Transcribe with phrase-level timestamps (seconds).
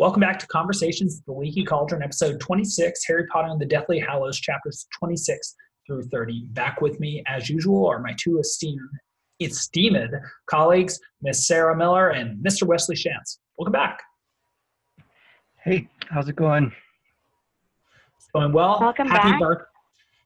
[0.00, 4.00] Welcome back to Conversations with the Leaky Cauldron, episode 26, Harry Potter and the Deathly
[4.00, 5.54] Hallows, chapters 26
[5.86, 6.46] through 30.
[6.48, 8.80] Back with me, as usual, are my two esteemed,
[9.38, 10.10] esteemed
[10.50, 12.64] colleagues, Miss Sarah Miller and Mr.
[12.64, 13.38] Wesley Shantz.
[13.56, 14.02] Welcome back.
[15.62, 16.72] Hey, how's it going?
[18.16, 18.78] It's going well.
[18.80, 19.40] Welcome happy back.
[19.40, 19.66] Birth-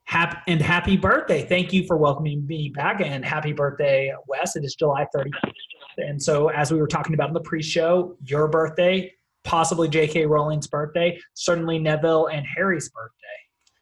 [0.04, 1.44] happy, and happy birthday.
[1.44, 4.56] Thank you for welcoming me back, and happy birthday, Wes.
[4.56, 5.52] It is July 30th.
[5.98, 9.12] And so, as we were talking about in the pre show, your birthday,
[9.48, 10.26] possibly J.K.
[10.26, 13.14] Rowling's birthday, certainly Neville and Harry's birthday.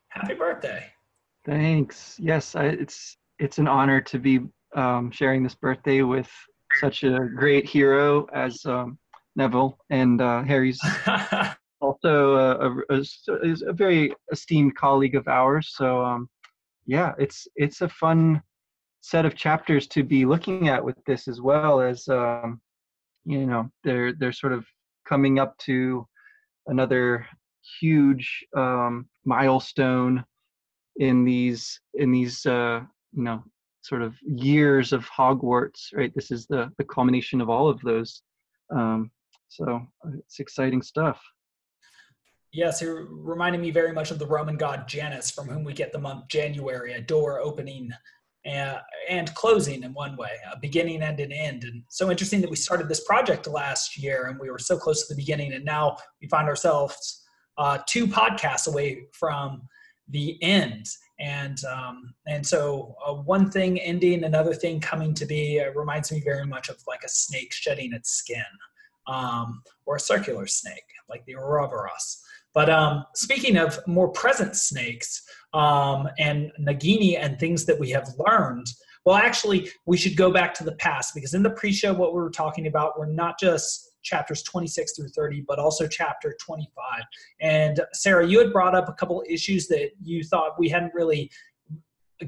[0.09, 0.87] Happy birthday.
[1.45, 2.17] Thanks.
[2.19, 4.41] Yes, I, it's it's an honor to be
[4.75, 6.31] um, sharing this birthday with
[6.81, 8.97] such a great hero as um,
[9.35, 10.81] Neville, and uh, Harry's
[11.81, 15.73] also a, a, a, a very esteemed colleague of ours.
[15.75, 16.29] So um,
[16.87, 18.41] yeah, it's it's a fun
[19.01, 22.61] set of chapters to be looking at with this as well as um,
[23.25, 24.65] you know they're they're sort of
[25.09, 26.07] coming up to
[26.67, 27.27] another
[27.81, 30.25] huge um, milestone
[30.97, 32.81] in these in these uh,
[33.13, 33.43] you know
[33.83, 35.95] sort of years of Hogwarts.
[35.95, 38.23] Right, this is the the culmination of all of those.
[38.75, 39.11] Um,
[39.49, 39.87] so
[40.19, 41.23] it's exciting stuff.
[42.53, 45.93] Yes, it reminded me very much of the Roman god Janus, from whom we get
[45.93, 47.91] the month January, a door opening
[48.47, 51.65] and, and closing in one way, a beginning and an end.
[51.65, 55.07] And so interesting that we started this project last year and we were so close
[55.07, 57.23] to the beginning, and now we find ourselves
[57.59, 59.63] uh, two podcasts away from
[60.09, 60.87] the end.
[61.19, 66.13] And um, and so uh, one thing ending, another thing coming to be uh, reminds
[66.13, 68.45] me very much of like a snake shedding its skin,
[69.07, 72.23] um, or a circular snake like the Ouroboros.
[72.53, 75.23] But um, speaking of more present snakes
[75.57, 78.67] um, and Nagini and things that we have learned,
[79.07, 82.13] well, actually, we should go back to the past because in the pre show, what
[82.13, 87.03] we were talking about were not just chapters 26 through 30, but also chapter 25.
[87.41, 91.31] And Sarah, you had brought up a couple issues that you thought we hadn't really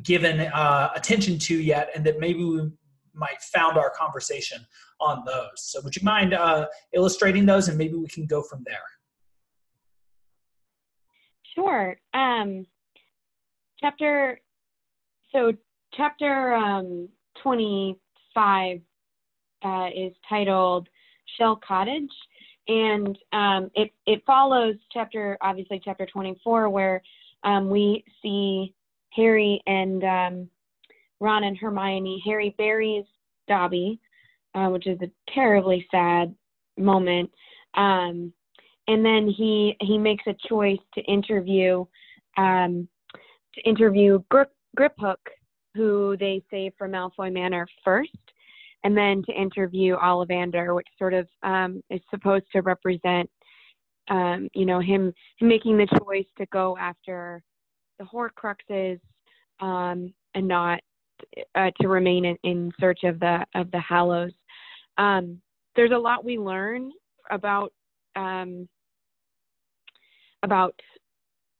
[0.03, 2.70] given uh, attention to yet, and that maybe we
[3.12, 4.64] might found our conversation
[5.00, 5.50] on those.
[5.56, 8.76] So, would you mind uh, illustrating those, and maybe we can go from there?
[11.54, 11.97] Sure.
[12.14, 12.66] Um,
[13.81, 14.41] chapter,
[15.33, 15.53] so
[15.94, 17.09] chapter um,
[17.43, 18.81] 25
[19.65, 20.89] uh, is titled
[21.37, 22.11] Shell Cottage,
[22.69, 27.03] and um, it, it follows chapter, obviously, chapter 24, where
[27.44, 28.75] um, we see
[29.11, 30.49] Harry and um,
[31.21, 32.22] Ron and Hermione.
[32.25, 33.05] Harry buries
[33.47, 33.99] Dobby,
[34.55, 36.34] uh, which is a terribly sad
[36.77, 37.31] moment.
[37.75, 38.33] Um,
[38.87, 41.84] and then he he makes a choice to interview
[42.37, 42.89] um,
[43.58, 45.16] to interview Grip, Griphook,
[45.74, 48.16] who they save from Malfoy Manor first,
[48.84, 53.28] and then to interview Ollivander, which sort of um, is supposed to represent
[54.10, 57.42] um, you know him, him making the choice to go after
[57.98, 58.98] the Horcruxes
[59.60, 60.80] um, and not
[61.54, 64.32] uh, to remain in, in search of the of the Hallows.
[64.97, 65.41] Um,
[65.76, 66.91] there's a lot we learn
[67.30, 67.72] about
[68.16, 68.68] um,
[70.42, 70.74] about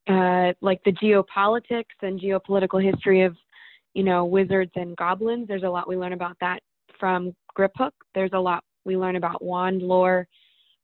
[0.09, 3.37] uh, like the geopolitics and geopolitical history of
[3.95, 5.49] you know wizards and goblins.
[5.49, 6.61] There's a lot we learn about that
[6.99, 7.93] from Griphook.
[8.15, 10.27] There's a lot we learn about wand lore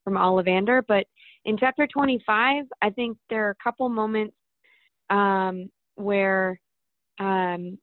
[0.05, 0.83] from Ollivander.
[0.87, 1.07] But
[1.47, 4.37] in chapter 25, I think there are a couple moments
[5.11, 6.61] um, where
[7.19, 7.79] um,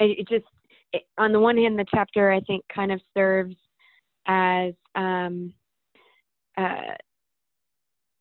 [0.00, 0.44] it, it just
[0.92, 3.56] it, on the one hand, the chapter I think kind of serves
[4.26, 5.52] as um,
[6.56, 6.94] uh,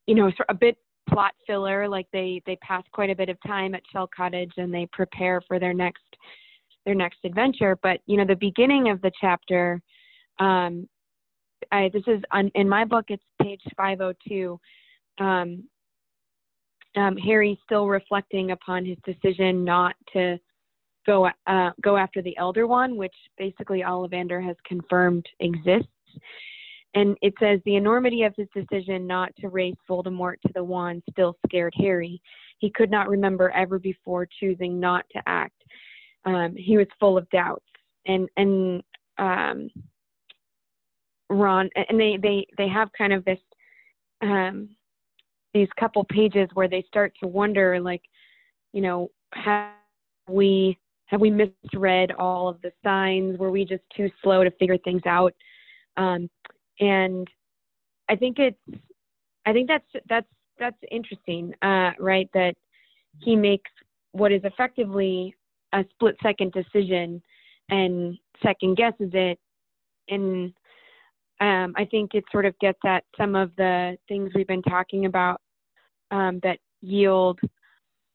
[0.05, 0.77] you know a bit
[1.09, 4.73] plot filler like they they pass quite a bit of time at shell cottage and
[4.73, 6.03] they prepare for their next
[6.85, 7.77] their next adventure.
[7.81, 9.81] But you know the beginning of the chapter
[10.39, 10.87] um
[11.71, 14.59] I, this is on, in my book it's page 502
[15.19, 15.63] um,
[16.95, 20.37] um, harry's still reflecting upon his decision not to
[21.05, 25.89] go uh, go after the Elder Wand which basically ollivander has confirmed exists
[26.93, 31.03] and it says the enormity of his decision not to raise Voldemort to the wand
[31.11, 32.21] still scared Harry.
[32.59, 35.61] He could not remember ever before choosing not to act.
[36.25, 37.65] Um, he was full of doubts,
[38.05, 38.81] and and
[39.17, 39.69] um,
[41.29, 43.39] Ron and they they they have kind of this
[44.21, 44.69] um,
[45.53, 48.01] these couple pages where they start to wonder, like,
[48.73, 49.71] you know, have
[50.29, 53.37] we have we misread all of the signs?
[53.37, 55.33] Were we just too slow to figure things out?
[55.95, 56.29] Um,
[56.79, 57.27] and
[58.09, 58.57] I think it's
[59.45, 60.27] I think that's that's
[60.59, 62.29] that's interesting, uh, right?
[62.33, 62.55] That
[63.19, 63.69] he makes
[64.11, 65.35] what is effectively
[65.73, 67.21] a split second decision
[67.69, 69.39] and second guesses it,
[70.09, 70.53] and
[71.39, 75.05] um, I think it sort of gets at some of the things we've been talking
[75.05, 75.39] about
[76.11, 77.39] um, that yield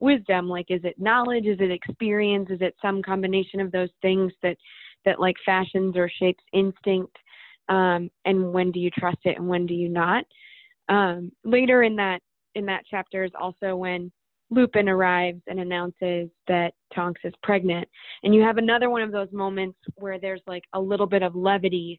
[0.00, 0.48] wisdom.
[0.48, 1.46] Like, is it knowledge?
[1.46, 2.48] Is it experience?
[2.50, 4.56] Is it some combination of those things that
[5.04, 7.16] that like fashions or shapes instinct?
[7.72, 10.24] Um, and when do you trust it and when do you not?
[10.88, 12.20] Um, later in that
[12.54, 14.12] in that chapter is also when
[14.50, 17.88] Lupin arrives and announces that Tonks is pregnant,
[18.22, 21.34] and you have another one of those moments where there's like a little bit of
[21.34, 21.98] levity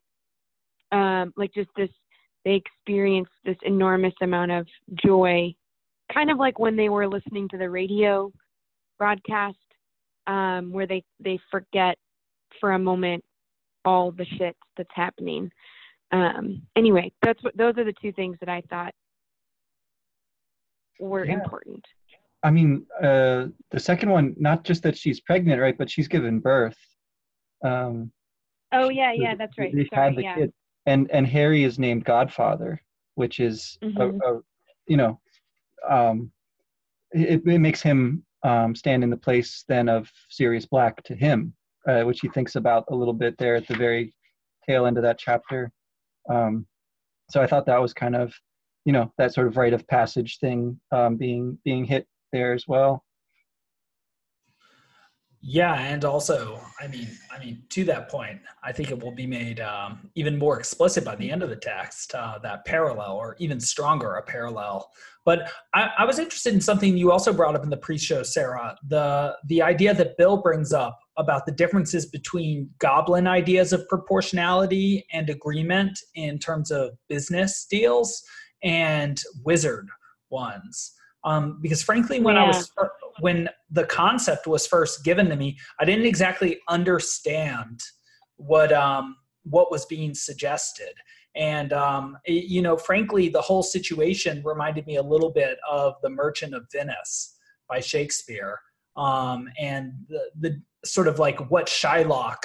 [0.93, 1.89] um, like just this
[2.45, 4.67] they experience this enormous amount of
[5.03, 5.53] joy
[6.13, 8.31] kind of like when they were listening to the radio
[8.99, 9.57] broadcast
[10.27, 11.97] um, where they they forget
[12.59, 13.23] for a moment
[13.85, 15.51] all the shit that's happening
[16.11, 18.93] um, anyway that's what those are the two things that i thought
[20.99, 21.33] were yeah.
[21.33, 21.83] important
[22.43, 26.39] i mean uh, the second one not just that she's pregnant right but she's given
[26.39, 26.77] birth
[27.65, 28.11] um,
[28.73, 30.35] oh yeah yeah that's right They've Sorry, yeah.
[30.35, 30.53] Kid
[30.85, 32.81] and and Harry is named Godfather,
[33.15, 33.99] which is mm-hmm.
[33.99, 34.41] a, a,
[34.87, 35.19] you know,
[35.87, 36.31] um,
[37.11, 41.53] it, it makes him um, stand in the place then of Sirius Black to him,
[41.87, 44.13] uh, which he thinks about a little bit there at the very
[44.67, 45.71] tail end of that chapter.
[46.29, 46.65] Um,
[47.29, 48.33] so I thought that was kind of,
[48.85, 52.67] you know, that sort of rite of passage thing um, being being hit there as
[52.67, 53.03] well.
[55.45, 59.27] Yeah, and also, I mean, I mean, to that point, I think it will be
[59.27, 63.35] made um, even more explicit by the end of the text uh, that parallel, or
[63.39, 64.89] even stronger, a parallel.
[65.25, 68.77] But I, I, was interested in something you also brought up in the pre-show, Sarah.
[68.87, 75.05] The the idea that Bill brings up about the differences between goblin ideas of proportionality
[75.13, 78.23] and agreement in terms of business deals
[78.63, 79.87] and wizard
[80.29, 80.93] ones.
[81.23, 82.43] Um, because frankly, when yeah.
[82.43, 82.71] I was
[83.19, 87.79] when the concept was first given to me, I didn't exactly understand
[88.35, 90.93] what um, what was being suggested.
[91.35, 95.95] And um, it, you know, frankly, the whole situation reminded me a little bit of
[96.03, 97.35] The Merchant of Venice
[97.67, 98.59] by Shakespeare,
[98.95, 102.37] um, and the, the sort of like what Shylock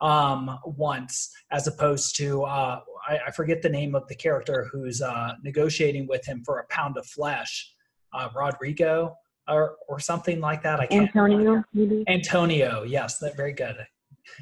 [0.00, 5.00] um, wants, as opposed to uh, I, I, forget the name of the character who's
[5.00, 7.72] uh, negotiating with him for a pound of flesh,
[8.12, 9.14] uh, Rodrigo
[9.48, 10.80] or or something like that.
[10.80, 11.02] I can't.
[11.02, 12.04] Antonio, maybe.
[12.08, 13.76] Antonio, yes, that very good.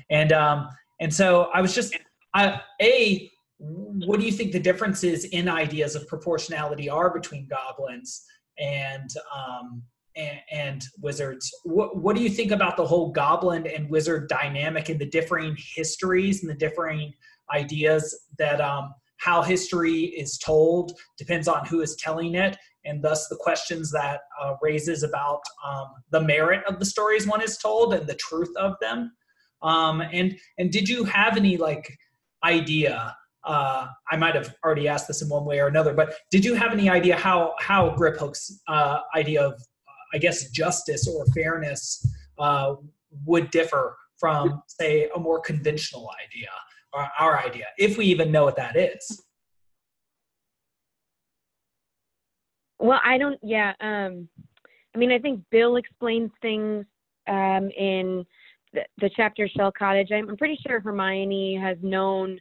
[0.09, 0.69] And um,
[1.01, 1.97] and so I was just,
[2.35, 8.23] I, a, what do you think the differences in ideas of proportionality are between goblins
[8.59, 9.83] and um,
[10.17, 11.51] and, wizards?
[11.65, 15.57] What what do you think about the whole goblin and wizard dynamic and the differing
[15.75, 17.13] histories and the differing
[17.53, 23.29] ideas that um, how history is told depends on who is telling it and thus
[23.29, 27.93] the questions that uh, raises about um, the merit of the stories one is told
[27.93, 29.13] and the truth of them
[29.63, 31.97] um, and and did you have any like
[32.45, 33.15] idea
[33.45, 36.55] uh, I might have already asked this in one way or another, but did you
[36.55, 39.63] have any idea how how Griphook's uh, idea of,
[40.13, 42.07] I guess, justice or fairness
[42.39, 42.75] uh,
[43.25, 46.51] would differ from, say, a more conventional idea
[46.93, 49.23] or our idea, if we even know what that is?
[52.79, 53.39] Well, I don't.
[53.43, 53.73] Yeah.
[53.81, 54.29] Um,
[54.95, 56.85] I mean, I think Bill explains things
[57.29, 58.25] um, in
[58.73, 60.09] the, the chapter Shell Cottage.
[60.13, 62.41] I'm, I'm pretty sure Hermione has known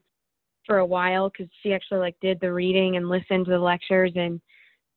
[0.66, 4.12] for a while because she actually like did the reading and listened to the lectures
[4.16, 4.42] and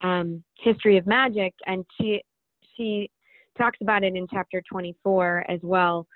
[0.03, 2.23] um, history of magic, and she
[2.77, 3.11] she
[3.59, 6.07] talks about it in chapter 24 as well.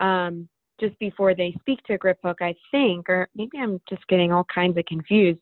[0.00, 0.48] Um,
[0.80, 4.76] just before they speak to Griphook, I think, or maybe I'm just getting all kinds
[4.76, 5.40] of confused,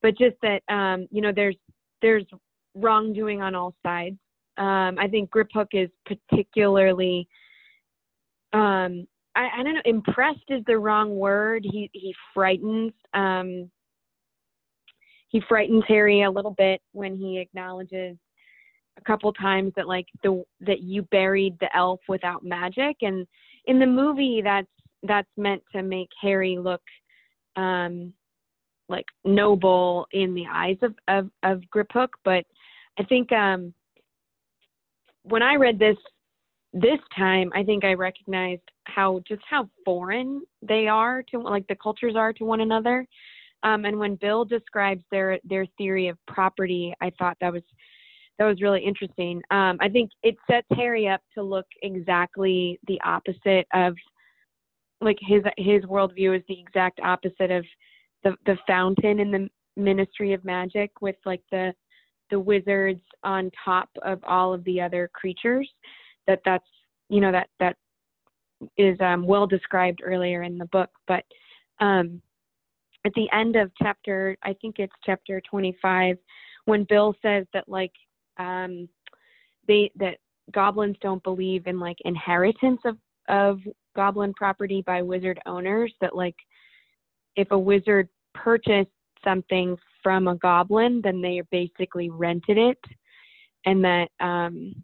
[0.00, 1.56] but just that um, you know there's
[2.00, 2.24] there's
[2.74, 4.16] wrongdoing on all sides.
[4.56, 7.28] Um, I think Griphook is particularly,
[8.52, 11.66] um, I, I, don't know, impressed is the wrong word.
[11.70, 12.92] He he frightens.
[13.14, 13.70] Um,
[15.28, 18.16] he frightens Harry a little bit when he acknowledges
[18.98, 23.26] a couple times that like the that you buried the elf without magic, and
[23.66, 24.68] in the movie that's
[25.02, 26.82] that's meant to make Harry look
[27.56, 28.12] um,
[28.88, 32.44] like noble in the eyes of of, of Griphook, but
[32.98, 33.72] I think um,
[35.22, 35.96] when I read this
[36.72, 41.76] this time, I think I recognized how just how foreign they are to like the
[41.76, 43.06] cultures are to one another.
[43.62, 47.62] Um, and when Bill describes their their theory of property, I thought that was
[48.40, 49.42] that was really interesting.
[49.50, 53.94] Um, I think it sets Harry up to look exactly the opposite of
[55.02, 57.66] like his his worldview is the exact opposite of
[58.24, 61.74] the the fountain in the Ministry of Magic with like the
[62.30, 65.68] the wizards on top of all of the other creatures
[66.26, 66.64] that that's
[67.10, 67.76] you know that that
[68.78, 71.24] is um, well described earlier in the book but
[71.80, 72.22] um,
[73.06, 76.18] at the end of chapter, I think it's chapter 25,
[76.66, 77.92] when Bill says that like
[78.40, 78.88] um,
[79.68, 80.16] they that
[80.52, 82.96] goblins don't believe in like inheritance of
[83.28, 83.60] of
[83.94, 85.92] goblin property by wizard owners.
[86.00, 86.36] That like
[87.36, 88.90] if a wizard purchased
[89.24, 92.78] something from a goblin, then they basically rented it,
[93.66, 94.74] and that um,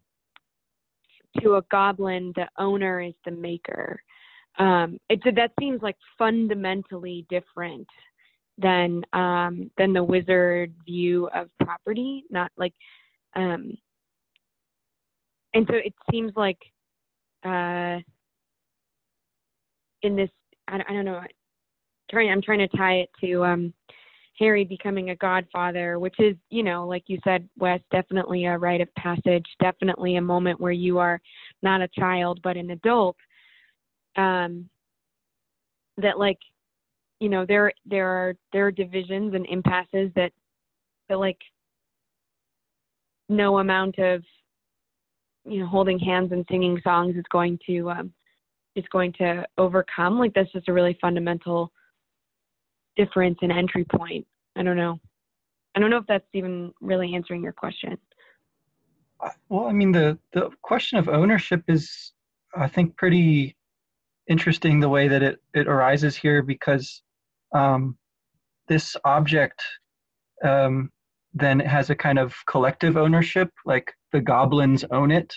[1.40, 4.00] to a goblin, the owner is the maker.
[4.58, 7.86] Um, it, that seems like fundamentally different
[8.58, 12.24] than um, than the wizard view of property.
[12.30, 12.72] Not like,
[13.36, 13.76] um,
[15.54, 16.58] and so it seems like
[17.44, 17.98] uh,
[20.02, 20.30] in this,
[20.68, 21.20] I, I don't know.
[22.10, 23.74] Trying, I'm trying to tie it to um,
[24.38, 28.80] Harry becoming a godfather, which is, you know, like you said, Wes, definitely a rite
[28.80, 31.20] of passage, definitely a moment where you are
[31.62, 33.16] not a child but an adult.
[34.16, 34.68] Um,
[35.98, 36.38] that like,
[37.20, 40.32] you know, there there are there are divisions and impasses that
[41.08, 41.38] that like
[43.28, 44.22] no amount of
[45.44, 48.12] you know holding hands and singing songs is going to um,
[48.74, 50.18] is going to overcome.
[50.18, 51.72] Like that's just a really fundamental
[52.96, 54.26] difference in entry point.
[54.56, 55.00] I don't know.
[55.74, 57.96] I don't know if that's even really answering your question.
[59.48, 62.12] Well, I mean, the the question of ownership is,
[62.56, 63.56] I think, pretty
[64.28, 67.02] interesting the way that it it arises here because
[67.54, 67.96] um,
[68.68, 69.62] this object
[70.44, 70.90] um,
[71.36, 75.34] then it has a kind of collective ownership, like the goblins own it.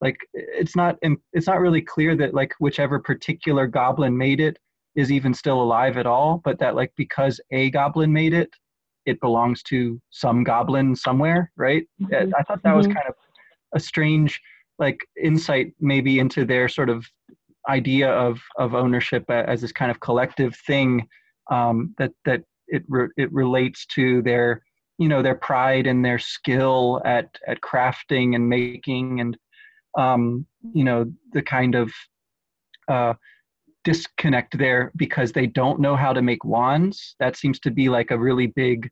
[0.00, 0.96] Like it's not
[1.32, 4.56] it's not really clear that like whichever particular goblin made it
[4.94, 8.50] is even still alive at all, but that like because a goblin made it,
[9.06, 11.84] it belongs to some goblin somewhere, right?
[12.00, 12.32] Mm-hmm.
[12.38, 12.94] I thought that was mm-hmm.
[12.94, 13.14] kind of
[13.74, 14.40] a strange
[14.78, 17.04] like insight maybe into their sort of
[17.68, 21.06] idea of of ownership as this kind of collective thing
[21.50, 24.62] um, that that it re- it relates to their
[25.00, 29.36] you know their pride and their skill at at crafting and making and
[29.98, 31.90] um, you know the kind of
[32.86, 33.14] uh,
[33.82, 37.16] disconnect there because they don't know how to make wands.
[37.18, 38.90] That seems to be like a really big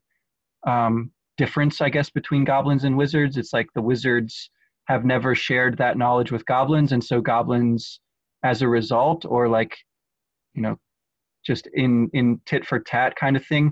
[0.65, 3.37] um, difference, I guess, between goblins and wizards.
[3.37, 4.49] It's like the wizards
[4.87, 7.99] have never shared that knowledge with goblins, and so goblins,
[8.43, 9.77] as a result, or like,
[10.55, 10.75] you know,
[11.45, 13.71] just in in tit for tat kind of thing,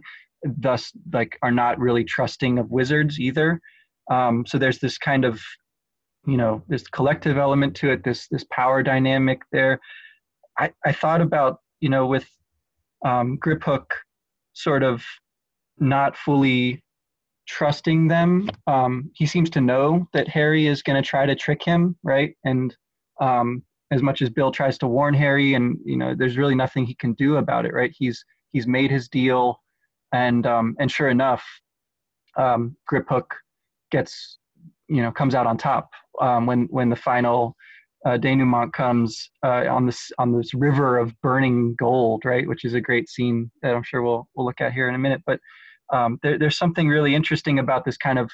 [0.57, 3.59] thus like are not really trusting of wizards either.
[4.09, 5.41] Um, so there's this kind of,
[6.25, 9.79] you know, this collective element to it, this this power dynamic there
[10.57, 12.27] I, I thought about, you know, with
[13.05, 13.85] um, Griphook
[14.53, 15.03] sort of
[15.77, 16.83] not fully
[17.47, 18.49] trusting them.
[18.65, 22.35] Um, he seems to know that Harry is going to try to trick him, right?
[22.43, 22.75] And
[23.21, 26.85] um, as much as Bill tries to warn Harry, and you know, there's really nothing
[26.85, 27.93] he can do about it, right?
[27.95, 29.61] He's he's made his deal,
[30.11, 31.43] and um, and sure enough,
[32.37, 33.25] um, Griphook
[33.91, 34.37] gets
[34.87, 35.89] you know comes out on top
[36.21, 37.55] um, when when the final
[38.05, 42.47] uh, denouement comes uh, on this on this river of burning gold, right?
[42.47, 44.99] Which is a great scene that I'm sure we'll we'll look at here in a
[44.99, 45.21] minute.
[45.25, 45.39] But
[45.93, 48.29] um, there, there's something really interesting about this kind of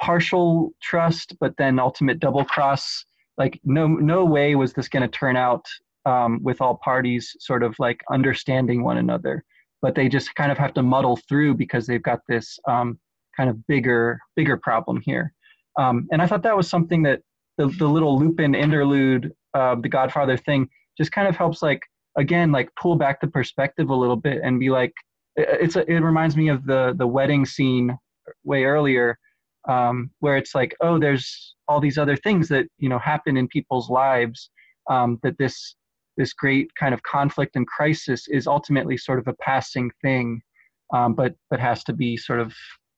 [0.00, 3.04] partial trust, but then ultimate double cross.
[3.36, 5.64] Like no no way was this going to turn out
[6.04, 9.44] um, with all parties sort of like understanding one another,
[9.82, 12.98] but they just kind of have to muddle through because they've got this um,
[13.36, 15.32] kind of bigger bigger problem here.
[15.78, 17.20] Um, and I thought that was something that
[17.56, 21.82] the, the little Lupin interlude, uh, the Godfather thing, just kind of helps like
[22.16, 24.92] again like pull back the perspective a little bit and be like
[25.36, 27.96] it's a, it reminds me of the the wedding scene
[28.44, 29.16] way earlier
[29.68, 33.46] um, where it's like oh there's all these other things that you know happen in
[33.48, 34.50] people's lives
[34.90, 35.76] um, that this
[36.18, 40.42] this great kind of conflict and crisis is ultimately sort of a passing thing
[40.92, 42.54] um, but but has to be sort of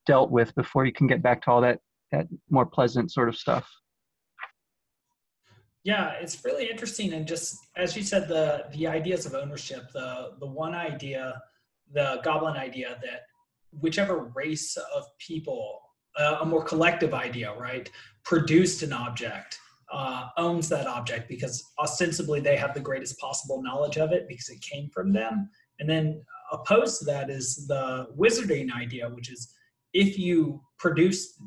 [0.06, 1.78] dealt with before you can get back to all that
[2.12, 3.68] that more pleasant sort of stuff.
[5.82, 10.32] Yeah, it's really interesting, and just as you said, the the ideas of ownership, the
[10.38, 11.40] the one idea,
[11.92, 13.22] the goblin idea that
[13.80, 15.80] whichever race of people,
[16.18, 17.90] uh, a more collective idea, right,
[18.24, 19.58] produced an object,
[19.92, 24.48] uh, owns that object because ostensibly they have the greatest possible knowledge of it because
[24.48, 29.52] it came from them, and then opposed to that is the wizarding idea, which is
[29.92, 31.38] if you produce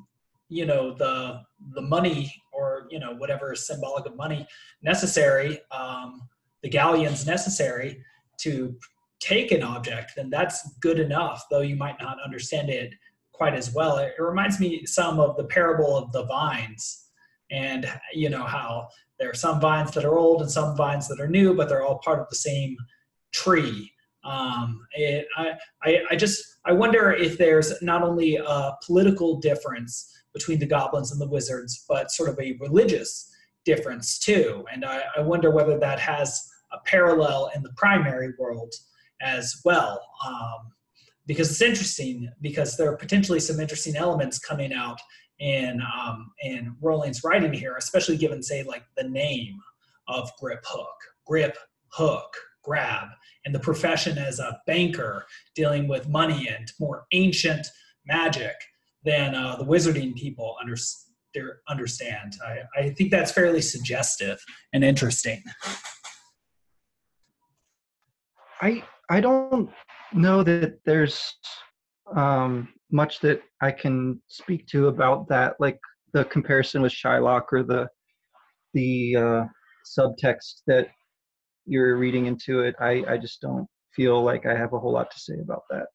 [0.50, 1.42] you know the
[1.74, 4.46] the money or you know whatever is symbolic of money
[4.84, 6.22] necessary um,
[6.62, 8.04] the galleons necessary
[8.38, 8.76] to
[9.22, 12.94] take an object then that's good enough though you might not understand it
[13.34, 13.98] quite as well.
[13.98, 17.03] It, it reminds me some of the parable of the vines
[17.52, 18.88] and you know how
[19.20, 21.86] there are some vines that are old and some vines that are new but they're
[21.86, 22.76] all part of the same
[23.32, 23.92] tree
[24.24, 30.10] Um, it, I, I, I just I wonder if there's not only a political difference
[30.34, 33.30] between the goblins and the wizards, but sort of a religious
[33.66, 34.66] difference too.
[34.72, 38.74] And I, I wonder whether that has a parallel in the primary world
[39.22, 40.02] as well.
[40.26, 40.72] Um,
[41.26, 45.00] because it's interesting because there are potentially some interesting elements coming out
[45.44, 49.60] in um, in Rowling's writing here, especially given say like the name
[50.08, 50.96] of Grip Hook,
[51.28, 51.58] Grip
[51.90, 52.34] Hook,
[52.64, 53.10] grab,
[53.46, 57.68] and the profession as a banker dealing with money and more ancient
[58.08, 58.56] magic
[59.04, 60.78] than uh, the wizarding people under,
[61.68, 62.38] understand.
[62.46, 64.40] I, I think that's fairly suggestive
[64.72, 65.44] and interesting.
[68.62, 69.70] I I don't
[70.14, 71.36] know that there's
[72.16, 75.80] um, much that I can speak to about that, like
[76.14, 77.90] the comparison with Shylock or the
[78.74, 79.44] the uh,
[79.98, 80.88] subtext that
[81.66, 82.76] you're reading into it.
[82.80, 85.88] I I just don't feel like I have a whole lot to say about that.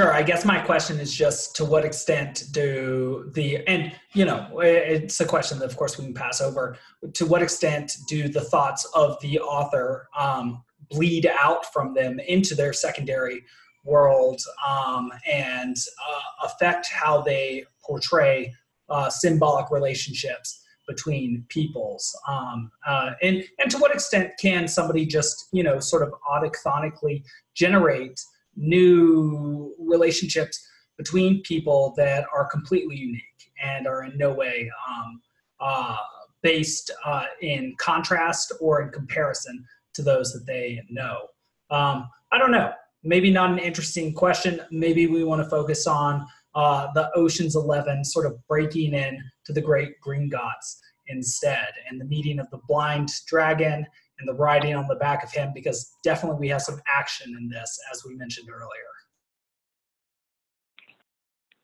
[0.00, 0.14] Sure.
[0.14, 5.20] I guess my question is just to what extent do the, and you know, it's
[5.20, 6.78] a question that of course we can pass over.
[7.12, 12.54] To what extent do the thoughts of the author um, bleed out from them into
[12.54, 13.44] their secondary
[13.84, 15.76] world um, and
[16.08, 18.52] uh, affect how they portray
[18.88, 22.18] uh, symbolic relationships between peoples.
[22.28, 27.22] Um, uh, and and to what extent can somebody just you know sort of autochthonically
[27.54, 28.20] generate
[28.56, 30.66] new relationships
[30.98, 33.22] between people that are completely unique
[33.62, 35.20] and are in no way um,
[35.60, 35.96] uh,
[36.42, 41.26] based uh, in contrast or in comparison to those that they know.
[41.70, 42.72] Um, I don't know.
[43.02, 44.60] Maybe not an interesting question.
[44.70, 49.52] Maybe we want to focus on uh, the Ocean's Eleven sort of breaking in to
[49.52, 53.86] the Great Gringotts instead, and the meeting of the blind dragon
[54.18, 57.48] and the riding on the back of him because definitely we have some action in
[57.48, 58.68] this, as we mentioned earlier.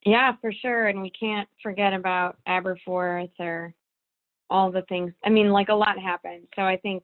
[0.05, 0.87] Yeah, for sure.
[0.87, 3.73] And we can't forget about Aberforth or
[4.49, 5.11] all the things.
[5.23, 6.47] I mean, like a lot happened.
[6.55, 7.03] So I think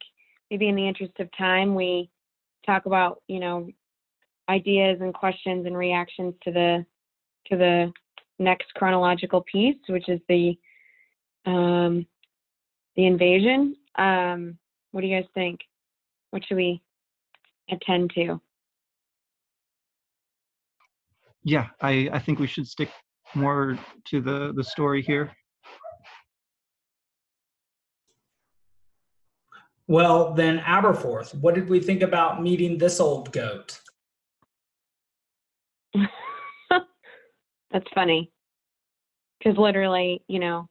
[0.53, 2.11] maybe in the interest of time, we
[2.63, 3.67] talk about, you know,
[4.49, 6.85] ideas and questions and reactions to the
[7.47, 7.91] to the
[8.37, 10.55] next chronological piece, which is the
[11.47, 12.05] um,
[12.95, 13.75] the invasion.
[13.97, 14.59] Um,
[14.91, 15.59] what do you guys think?
[16.29, 16.83] What should we
[17.71, 18.39] attend to?
[21.43, 22.89] Yeah, I, I think we should stick
[23.33, 25.31] more to the, the story here.
[29.93, 33.79] Well, then Aberforth, what did we think about meeting this old goat?
[37.71, 38.32] That's funny.
[39.38, 40.67] Because literally, you know,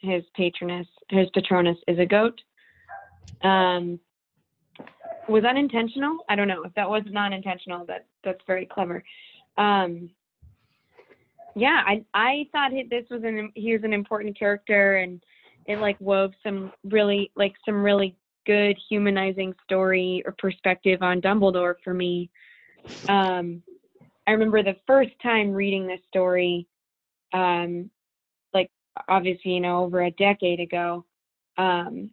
[0.00, 2.38] his patroness, his patronus is a goat.
[3.40, 3.98] Um,
[5.26, 6.18] was unintentional.
[6.28, 6.62] I don't know.
[6.64, 9.02] If that was non intentional, that that's very clever.
[9.56, 10.10] Um,
[11.56, 15.22] yeah, I I thought this was an he was an important character, and
[15.66, 21.74] it like wove some really like some really good humanizing story or perspective on Dumbledore
[21.84, 22.30] for me.
[23.08, 23.62] Um,
[24.26, 26.66] I remember the first time reading this story,
[27.32, 27.90] um,
[28.52, 28.70] like
[29.08, 31.04] obviously you know over a decade ago.
[31.58, 32.10] Um,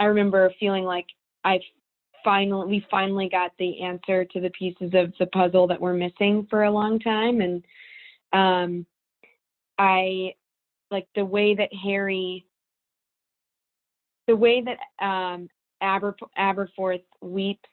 [0.00, 1.06] I remember feeling like
[1.44, 1.60] I
[2.24, 6.46] finally we finally got the answer to the pieces of the puzzle that were missing
[6.50, 7.64] for a long time and
[8.32, 8.86] um
[9.78, 10.34] I
[10.90, 12.44] like the way that Harry
[14.28, 15.48] the way that um
[15.80, 17.68] Aber, Aberforth weeps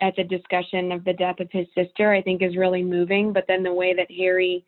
[0.00, 3.44] at the discussion of the death of his sister I think is really moving but
[3.48, 4.66] then the way that Harry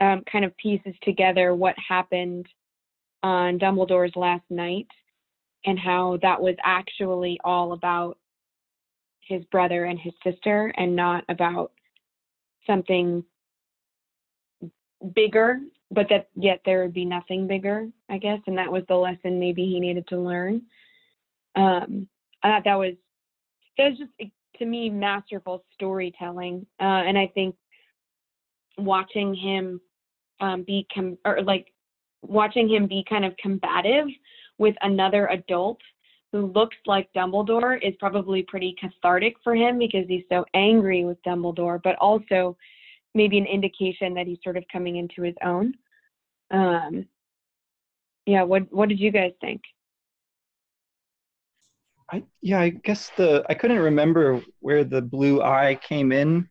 [0.00, 2.46] um, kind of pieces together what happened
[3.22, 4.86] on Dumbledore's last night
[5.64, 8.16] and how that was actually all about
[9.20, 11.72] his brother and his sister and not about
[12.66, 13.24] something
[15.14, 15.58] bigger
[15.90, 19.38] but that yet there would be nothing bigger i guess and that was the lesson
[19.38, 20.62] maybe he needed to learn.
[21.56, 22.08] Um
[22.42, 22.94] i thought that was
[23.76, 27.54] that was just to me masterful storytelling uh and i think
[28.76, 29.80] watching him
[30.40, 31.72] um be com- or like
[32.22, 34.06] watching him be kind of combative
[34.58, 35.78] with another adult
[36.32, 41.16] who looks like Dumbledore is probably pretty cathartic for him because he's so angry with
[41.22, 42.56] Dumbledore, but also
[43.14, 45.74] maybe an indication that he's sort of coming into his own.
[46.50, 47.06] Um,
[48.26, 49.62] yeah, what what did you guys think?
[52.10, 56.48] I yeah, I guess the I couldn't remember where the blue eye came in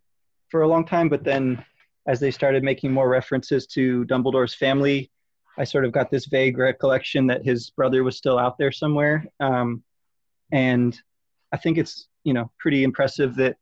[0.49, 1.63] for a long time, but then
[2.07, 5.11] as they started making more references to Dumbledore's family,
[5.57, 9.25] I sort of got this vague recollection that his brother was still out there somewhere.
[9.39, 9.83] Um,
[10.51, 10.99] and
[11.51, 13.57] I think it's you know pretty impressive that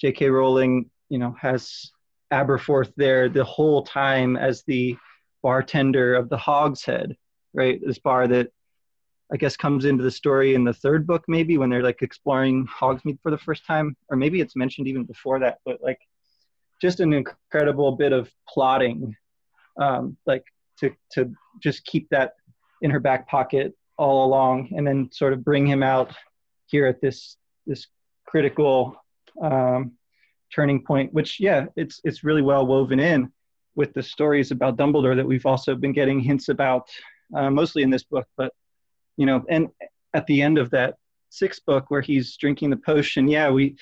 [0.00, 0.30] J.K.
[0.30, 1.90] Rowling you know has
[2.32, 4.96] Aberforth there the whole time as the
[5.42, 7.16] bartender of the Hogshead,
[7.52, 7.80] right?
[7.84, 8.50] This bar that
[9.32, 12.66] I guess comes into the story in the third book, maybe when they're like exploring
[12.66, 15.58] Hogsmeade for the first time, or maybe it's mentioned even before that.
[15.64, 15.98] But like,
[16.82, 19.16] just an incredible bit of plotting,
[19.80, 20.44] um, like
[20.80, 22.34] to to just keep that
[22.82, 26.12] in her back pocket all along, and then sort of bring him out
[26.66, 27.86] here at this this
[28.26, 28.96] critical
[29.40, 29.92] um,
[30.54, 31.12] turning point.
[31.12, 33.32] Which yeah, it's it's really well woven in
[33.74, 36.88] with the stories about Dumbledore that we've also been getting hints about,
[37.34, 38.26] uh, mostly in this book.
[38.36, 38.52] But
[39.16, 39.68] you know, and
[40.14, 40.96] at the end of that
[41.30, 43.76] sixth book where he's drinking the potion, yeah, we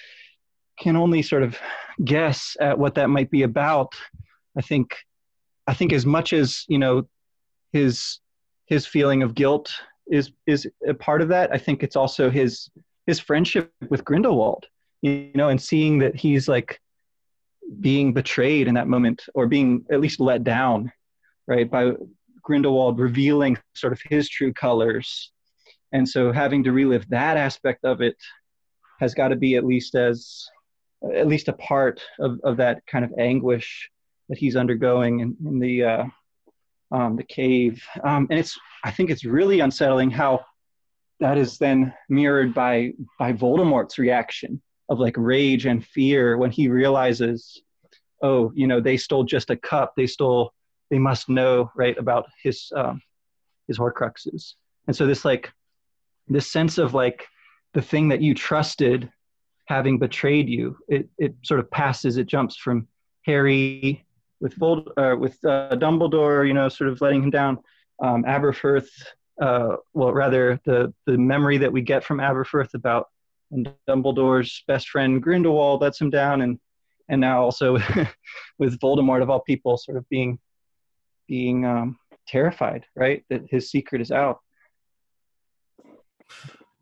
[0.79, 1.59] can only sort of
[2.05, 3.95] guess at what that might be about.
[4.57, 4.97] I think,
[5.67, 7.09] I think as much as you know,
[7.73, 8.19] his
[8.67, 9.73] his feeling of guilt
[10.11, 11.53] is is a part of that.
[11.53, 12.71] I think it's also his
[13.07, 14.67] his friendship with Grindelwald,
[15.03, 16.81] you know, and seeing that he's like
[17.81, 20.93] being betrayed in that moment or being at least let down,
[21.47, 21.93] right, by
[22.43, 25.33] Grindelwald revealing sort of his true colors.
[25.93, 28.17] And so having to relive that aspect of it
[28.99, 30.47] has got to be at least as
[31.15, 33.89] at least a part of, of that kind of anguish
[34.29, 36.05] that he's undergoing in, in the uh,
[36.93, 37.83] um, the cave.
[38.05, 40.45] Um, and it's I think it's really unsettling how
[41.21, 44.61] that is then mirrored by by Voldemort's reaction
[44.91, 47.63] of like rage and fear when he realizes,
[48.23, 49.95] oh, you know, they stole just a cup.
[49.97, 50.53] They stole.
[50.91, 53.01] They must know right about his um,
[53.69, 54.55] his Horcruxes.
[54.89, 55.51] And so this like
[56.27, 57.27] this sense of like
[57.73, 59.11] the thing that you trusted
[59.67, 62.17] having betrayed you, it it sort of passes.
[62.17, 62.89] It jumps from
[63.25, 64.05] Harry
[64.41, 67.59] with Vold, uh, with uh, Dumbledore, you know, sort of letting him down.
[68.03, 68.89] Um, Aberforth,
[69.41, 73.09] uh, well, rather the the memory that we get from Aberforth about
[73.51, 76.59] and Dumbledore's best friend Grindelwald lets him down, and
[77.09, 77.79] and now also
[78.59, 80.39] with Voldemort of all people, sort of being
[81.29, 84.39] being um, terrified, right, that his secret is out.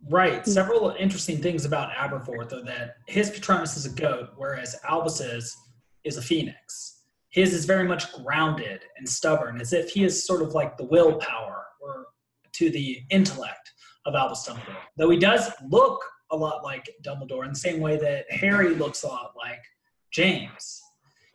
[0.09, 0.47] Right.
[0.47, 5.57] Several interesting things about Aberforth are that his Patronus is a goat, whereas Albus's
[6.05, 7.03] is a phoenix.
[7.31, 10.85] His is very much grounded and stubborn, as if he is sort of like the
[10.85, 12.07] willpower or
[12.53, 13.73] to the intellect
[14.07, 14.77] of Albus Dumbledore.
[14.97, 16.01] Though he does look
[16.31, 19.63] a lot like Dumbledore in the same way that Harry looks a lot like
[20.11, 20.83] James.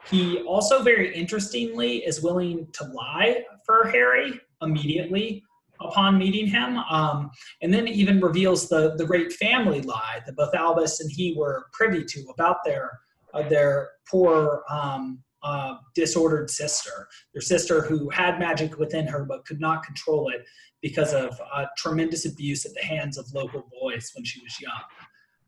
[0.10, 5.44] He also, very interestingly, is willing to lie for Harry immediately
[5.80, 10.54] upon meeting him, um, and then even reveals the the great family lie that both
[10.54, 13.00] Albus and he were privy to about their
[13.34, 19.46] uh, their poor um, uh, disordered sister, their sister who had magic within her but
[19.46, 20.46] could not control it
[20.82, 24.82] because of uh, tremendous abuse at the hands of local boys when she was young.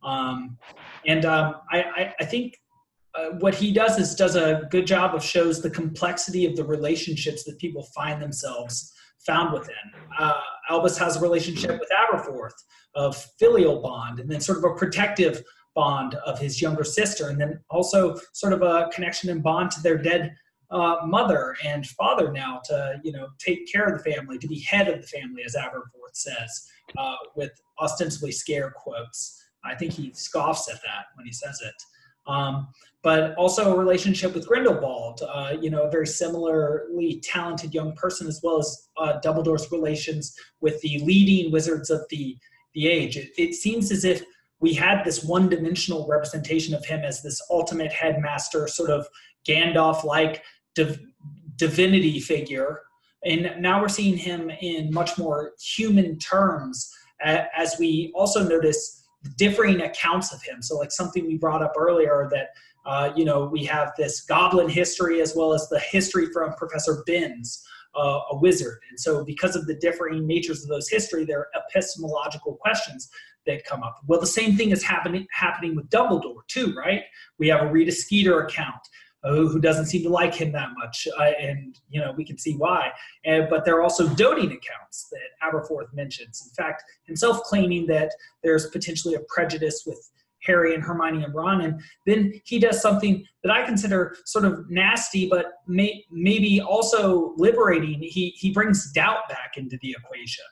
[0.03, 0.58] Um,
[1.08, 2.55] and um, I, I, think
[3.15, 6.63] uh, what he does is does a good job of shows the complexity of the
[6.63, 8.93] relationships that people find themselves
[9.25, 9.75] found within.
[10.19, 12.53] Uh, Albus has a relationship with Aberforth
[12.93, 15.41] of filial bond, and then sort of a protective
[15.75, 19.81] bond of his younger sister, and then also sort of a connection and bond to
[19.81, 20.35] their dead
[20.71, 24.59] uh, mother and father now to you know take care of the family, to be
[24.61, 29.43] head of the family, as Aberforth says, uh, with ostensibly scare quotes.
[29.63, 31.75] I think he scoffs at that when he says it.
[32.27, 32.67] Um,
[33.03, 38.25] but also a relationship with Grindelwald, uh, you know, a very similarly talented young person,
[38.25, 42.38] as well as uh, Dumbledore's relations with the leading wizards of the
[42.73, 43.15] the age.
[43.15, 44.23] It, it seems as if
[44.59, 49.07] we had this one-dimensional representation of him as this ultimate headmaster, sort of
[49.47, 50.99] Gandalf-like div-
[51.55, 52.81] divinity figure.
[53.23, 56.91] And now we're seeing him in much more human terms
[57.21, 59.03] as we also notice
[59.37, 60.61] differing accounts of him.
[60.61, 62.49] So, like something we brought up earlier that,
[62.85, 67.03] uh, you know, we have this goblin history as well as the history from Professor
[67.05, 67.65] Binns,
[67.95, 68.79] uh, a wizard.
[68.89, 73.09] And so, because of the differing natures of those history, there are epistemological questions
[73.45, 73.99] that come up.
[74.08, 77.03] Well, the same thing is happening happening with Dumbledore too, right?
[77.38, 78.81] We have a Rita Skeeter account
[79.25, 82.53] who doesn't seem to like him that much, uh, and you know we can see
[82.53, 82.91] why.
[83.23, 86.43] And, but there are also doting accounts that Aberforth mentions.
[86.47, 88.12] In fact, himself claiming that
[88.43, 90.12] there's potentially a prejudice with
[90.43, 94.69] Harry and Hermione and Ron, and then he does something that I consider sort of
[94.69, 97.99] nasty, but may, maybe also liberating.
[98.01, 100.45] He he brings doubt back into the equation.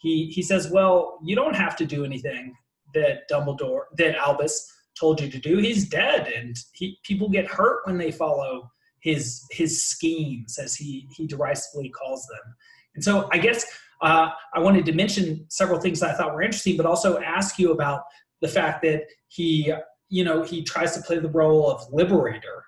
[0.00, 2.54] He he says, "Well, you don't have to do anything
[2.94, 4.66] that Dumbledore, that Albus."
[4.98, 5.56] told you to do.
[5.56, 11.08] He's dead, and he, people get hurt when they follow his his schemes, as he
[11.16, 12.54] he derisively calls them.
[12.94, 13.64] And so, I guess
[14.02, 17.58] uh, I wanted to mention several things that I thought were interesting, but also ask
[17.58, 18.02] you about
[18.40, 19.72] the fact that he,
[20.08, 22.64] you know, he tries to play the role of liberator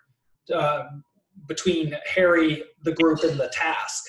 [0.54, 0.84] uh,
[1.48, 4.04] between Harry, the group, and the task.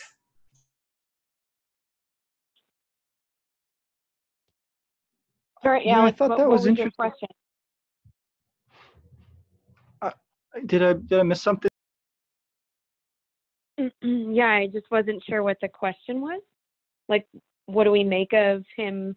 [5.63, 6.91] Sorry, yeah, Alex, I thought what, that what was, was your interesting.
[6.97, 7.27] question?
[10.65, 11.69] Did I did I miss something?
[14.01, 16.41] yeah, I just wasn't sure what the question was.
[17.09, 17.25] Like,
[17.65, 19.15] what do we make of him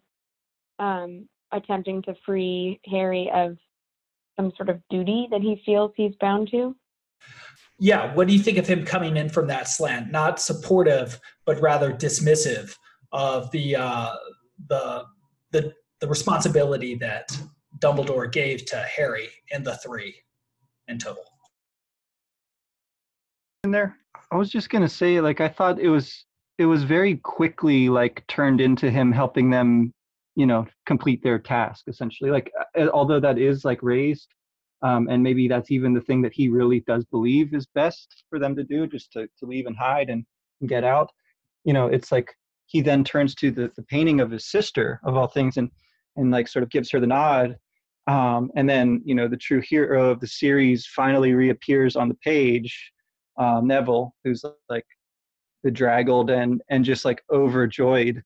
[0.79, 3.57] um, attempting to free Harry of
[4.35, 6.75] some sort of duty that he feels he's bound to?
[7.79, 10.11] Yeah, what do you think of him coming in from that slant?
[10.11, 12.75] Not supportive, but rather dismissive
[13.11, 14.15] of the uh,
[14.67, 15.03] the
[15.51, 17.37] the the responsibility that
[17.79, 20.15] Dumbledore gave to Harry and the three
[20.87, 21.23] in total.
[23.63, 23.97] In there,
[24.31, 26.25] I was just gonna say, like, I thought it was
[26.57, 29.93] it was very quickly like turned into him helping them,
[30.35, 32.31] you know, complete their task essentially.
[32.31, 32.51] Like,
[32.93, 34.27] although that is like raised,
[34.81, 38.39] um, and maybe that's even the thing that he really does believe is best for
[38.39, 40.25] them to do, just to to leave and hide and,
[40.61, 41.11] and get out.
[41.63, 42.33] You know, it's like
[42.67, 45.69] he then turns to the the painting of his sister of all things and
[46.17, 47.55] and like sort of gives her the nod
[48.07, 52.15] um, and then you know the true hero of the series finally reappears on the
[52.15, 52.91] page
[53.37, 54.85] uh, neville who's like
[55.63, 58.21] bedraggled and and just like overjoyed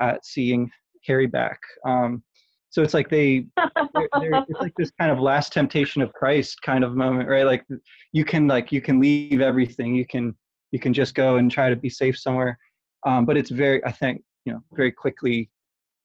[0.00, 0.70] at seeing
[1.06, 1.60] harry back.
[1.86, 2.22] Um,
[2.70, 6.60] so it's like they they're, they're, it's like this kind of last temptation of christ
[6.62, 7.46] kind of moment right?
[7.46, 7.64] Like
[8.12, 9.94] you can like you can leave everything.
[9.94, 10.34] You can
[10.72, 12.58] you can just go and try to be safe somewhere.
[13.06, 15.50] Um, but it's very i think you know very quickly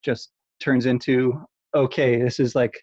[0.04, 0.30] just
[0.62, 1.40] turns into
[1.74, 2.74] okay this is like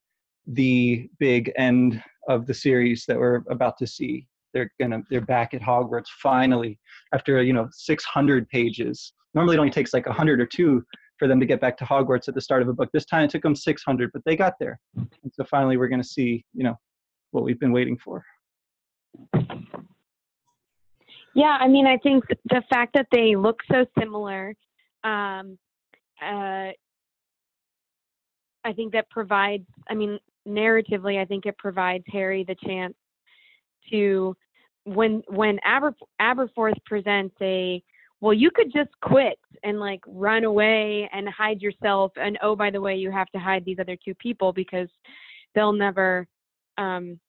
[0.53, 4.27] the big end of the series that we're about to see.
[4.53, 6.79] They're gonna they're back at hogwarts finally.
[7.13, 9.13] After you know 600 pages.
[9.35, 10.83] Normally it only takes like 100 or two
[11.17, 12.89] for them to get back to hogwarts at the start of a book.
[12.93, 14.79] This time it took them 600 but they got there.
[14.95, 16.75] And so finally we're gonna see you know
[17.31, 18.23] what we've been waiting for.
[21.35, 24.55] Yeah, I mean, I think the fact that they look so similar,
[25.03, 25.59] um,
[26.21, 26.71] uh,
[28.63, 32.93] I think that provides, I mean, narratively, I think it provides Harry the chance
[33.91, 34.35] to,
[34.85, 37.81] when when Aber, Aberforth presents a,
[38.21, 42.69] well, you could just quit and like run away and hide yourself, and oh, by
[42.69, 44.89] the way, you have to hide these other two people because
[45.55, 46.27] they'll never
[46.77, 47.19] um,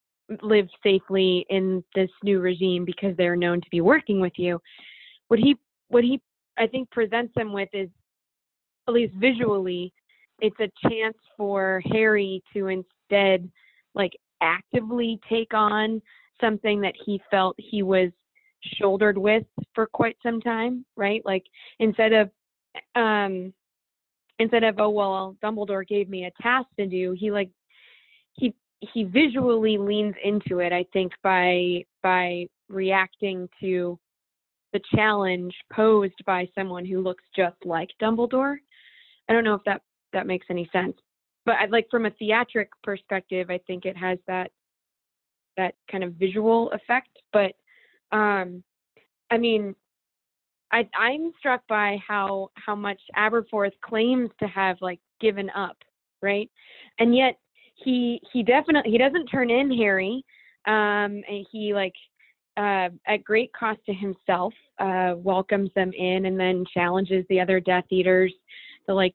[0.42, 4.60] live safely in this new regime because they're known to be working with you.
[5.28, 5.56] What he,
[5.88, 6.20] what he,
[6.58, 7.88] I think presents them with is,
[8.88, 9.92] at least visually,
[10.40, 13.50] it's a chance for Harry to instead
[13.94, 16.00] like actively take on
[16.40, 18.10] something that he felt he was
[18.62, 21.22] shouldered with for quite some time, right?
[21.24, 21.44] Like
[21.78, 22.30] instead of
[22.94, 23.52] um
[24.38, 27.50] instead of oh well Dumbledore gave me a task to do, he like
[28.32, 33.98] he he visually leans into it, I think, by by reacting to
[34.72, 38.56] the challenge posed by someone who looks just like Dumbledore.
[39.28, 40.96] I don't know if that that makes any sense.
[41.46, 44.50] But I'd like from a theatric perspective, I think it has that
[45.56, 47.10] that kind of visual effect.
[47.32, 47.52] But
[48.16, 48.62] um,
[49.30, 49.74] I mean,
[50.72, 55.76] I, I'm struck by how how much Aberforth claims to have like given up,
[56.22, 56.50] right?
[56.98, 57.36] And yet
[57.74, 60.24] he he definitely he doesn't turn in Harry,
[60.66, 61.94] um, and he like
[62.56, 67.60] uh, at great cost to himself uh, welcomes them in and then challenges the other
[67.60, 68.32] Death Eaters
[68.86, 69.14] to like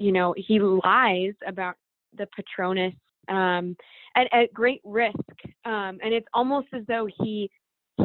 [0.00, 1.76] you know, he lies about
[2.16, 2.94] the Patronus
[3.28, 3.76] um,
[4.16, 5.14] at, at great risk.
[5.66, 7.50] Um, and it's almost as though he,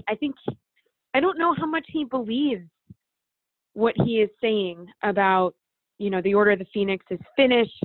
[0.07, 0.35] I think,
[1.13, 2.67] I don't know how much he believes
[3.73, 5.55] what he is saying about,
[5.97, 7.83] you know, the Order of the Phoenix is finished.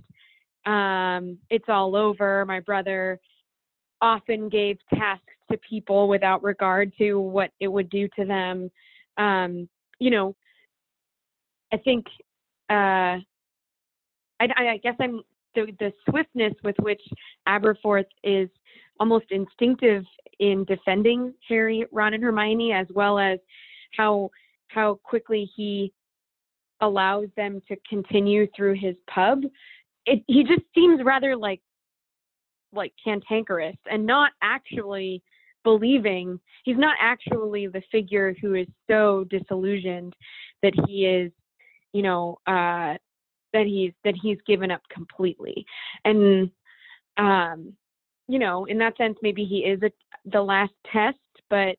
[0.67, 2.45] Um, it's all over.
[2.45, 3.21] My brother
[4.03, 8.71] often gave tasks to people without regard to what it would do to them.
[9.19, 9.69] Um,
[10.01, 10.35] you know,
[11.73, 12.07] I think
[12.69, 13.19] uh,
[14.41, 15.23] I, I guess I'm
[15.55, 17.01] the, the swiftness with which
[17.49, 18.49] Aberforth is
[18.99, 20.05] almost instinctive
[20.39, 23.39] in defending Harry, Ron, and Hermione, as well as
[23.97, 24.31] how
[24.69, 25.93] how quickly he
[26.81, 29.43] allows them to continue through his pub.
[30.07, 31.61] It, he just seems rather like
[32.73, 35.23] like cantankerous and not actually
[35.65, 40.15] believing he's not actually the figure who is so disillusioned
[40.63, 41.33] that he is
[41.93, 42.95] you know uh
[43.53, 45.65] that he's that he's given up completely
[46.05, 46.51] and
[47.17, 47.73] um
[48.29, 49.91] you know in that sense maybe he is a,
[50.27, 51.77] the last test but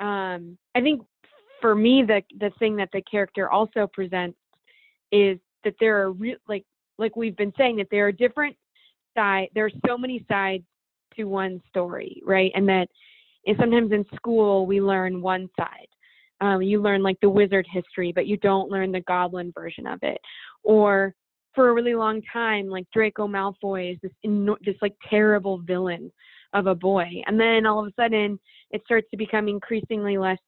[0.00, 1.02] um i think
[1.60, 4.38] for me the the thing that the character also presents
[5.12, 6.64] is that there are real like
[6.98, 8.56] like we've been saying that there are different
[9.16, 9.48] side.
[9.54, 10.64] There are so many sides
[11.16, 12.52] to one story, right?
[12.54, 12.88] And that
[13.46, 15.88] and sometimes in school we learn one side.
[16.40, 20.00] Um, you learn like the wizard history, but you don't learn the goblin version of
[20.02, 20.18] it.
[20.64, 21.14] Or
[21.54, 26.12] for a really long time, like Draco Malfoy is this this like terrible villain
[26.52, 28.38] of a boy, and then all of a sudden
[28.70, 30.38] it starts to become increasingly less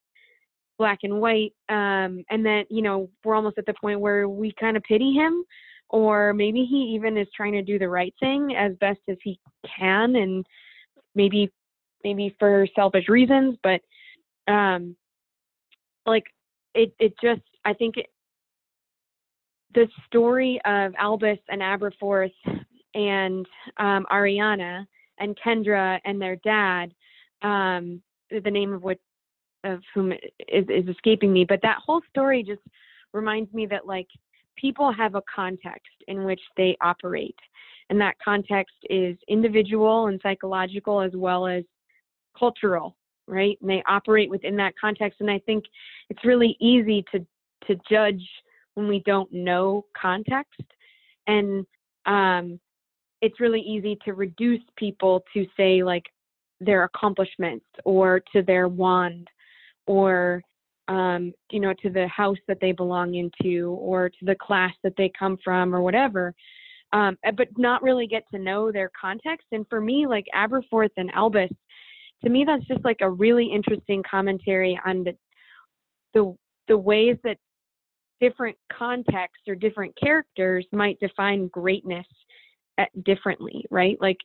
[0.79, 1.53] black and white.
[1.69, 5.13] Um, and then you know we're almost at the point where we kind of pity
[5.13, 5.45] him,
[5.91, 9.39] or maybe he even is trying to do the right thing as best as he
[9.79, 10.45] can, and
[11.15, 11.51] maybe
[12.05, 13.81] maybe for selfish reasons, but
[14.53, 14.97] um,
[16.05, 16.25] like
[16.75, 18.07] it it just I think it,
[19.77, 22.33] the story of Albus and Aberforth
[22.95, 24.87] and um, Ariana
[25.19, 26.95] and Kendra and their dad,
[27.43, 28.99] um, the name of which
[29.65, 32.63] of whom is, is escaping me, but that whole story just
[33.13, 34.07] reminds me that like
[34.57, 37.39] people have a context in which they operate,
[37.91, 41.65] and that context is individual and psychological as well as
[42.39, 43.59] cultural, right?
[43.61, 45.65] And they operate within that context, and I think
[46.09, 47.27] it's really easy to
[47.67, 48.23] to judge
[48.77, 50.63] when we don't know context.
[51.27, 51.67] And
[52.05, 52.61] um,
[53.21, 56.05] it's really easy to reduce people to say like
[56.61, 59.29] their accomplishments or to their wand
[59.87, 60.43] or
[60.89, 64.95] um, you know to the house that they belong into or to the class that
[64.97, 66.33] they come from or whatever
[66.93, 70.91] um, eh, but not really get to know their context and for me like aberforth
[70.97, 71.51] and albus
[72.23, 75.13] to me that's just like a really interesting commentary on the
[76.15, 76.35] the,
[76.69, 77.37] the ways that
[78.21, 82.07] different contexts or different characters might define greatness
[82.79, 83.99] at, differently, right?
[84.01, 84.19] Like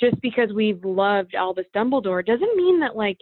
[0.00, 3.18] just because we've loved Albus Dumbledore doesn't mean that like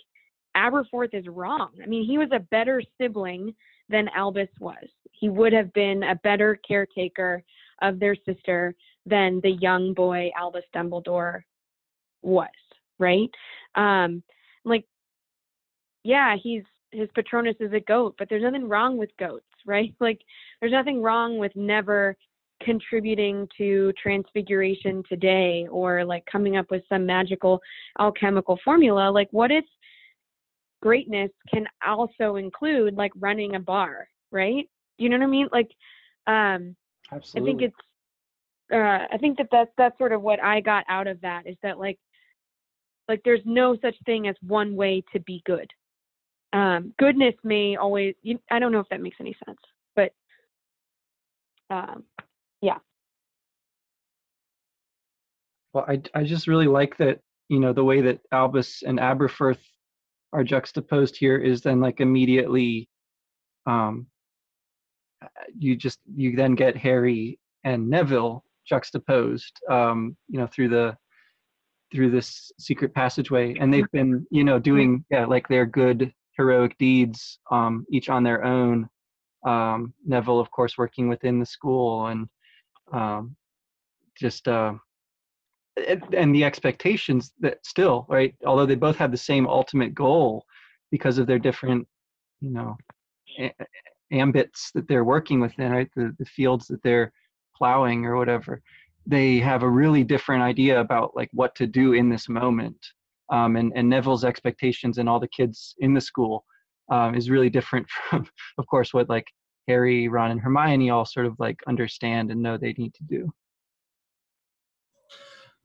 [0.56, 1.70] Aberforth is wrong.
[1.82, 3.54] I mean, he was a better sibling
[3.88, 4.84] than Albus was.
[5.12, 7.42] He would have been a better caretaker
[7.82, 11.42] of their sister than the young boy Albus Dumbledore
[12.22, 12.48] was,
[12.98, 13.30] right?
[13.74, 14.22] Um,
[14.64, 14.84] like,
[16.02, 16.62] yeah, he's
[16.92, 19.94] his Patronus is a goat, but there's nothing wrong with goats, right?
[20.00, 20.20] Like
[20.60, 22.16] there's nothing wrong with never
[22.62, 27.60] contributing to transfiguration today or like coming up with some magical
[27.98, 29.10] alchemical formula.
[29.10, 29.64] Like what if
[30.80, 34.68] greatness can also include like running a bar, right?
[34.98, 35.48] You know what I mean?
[35.52, 35.70] Like
[36.26, 36.76] um
[37.12, 37.40] Absolutely.
[37.40, 41.06] I think it's uh I think that that's that's sort of what I got out
[41.06, 41.98] of that is that like
[43.08, 45.70] like there's no such thing as one way to be good
[46.52, 49.58] um, goodness may always you, i don't know if that makes any sense
[49.94, 50.12] but
[51.70, 52.04] um,
[52.62, 52.78] yeah.
[55.72, 59.60] Well I, I just really like that you know the way that albus and aberforth
[60.32, 62.88] are juxtaposed here is then like immediately
[63.66, 64.06] um,
[65.56, 70.96] you just you then get harry and neville juxtaposed um, you know through the
[71.92, 76.76] through this secret passageway and they've been you know doing yeah like their good heroic
[76.78, 78.88] deeds, um, each on their own.
[79.44, 82.28] Um, Neville, of course, working within the school and
[82.92, 83.36] um,
[84.18, 84.74] just uh,
[86.12, 90.44] and the expectations that still right, although they both have the same ultimate goal
[90.90, 91.86] because of their different,
[92.40, 92.76] you know,
[93.38, 93.54] a-
[94.10, 97.12] ambits that they're working within, right, the, the fields that they're
[97.56, 98.62] plowing or whatever
[99.06, 102.76] they have a really different idea about like what to do in this moment
[103.30, 106.44] um, and, and Neville's expectations and all the kids in the school
[106.90, 108.26] um, is really different from,
[108.58, 109.26] of course, what like
[109.68, 113.32] Harry, Ron, and Hermione all sort of like understand and know they need to do.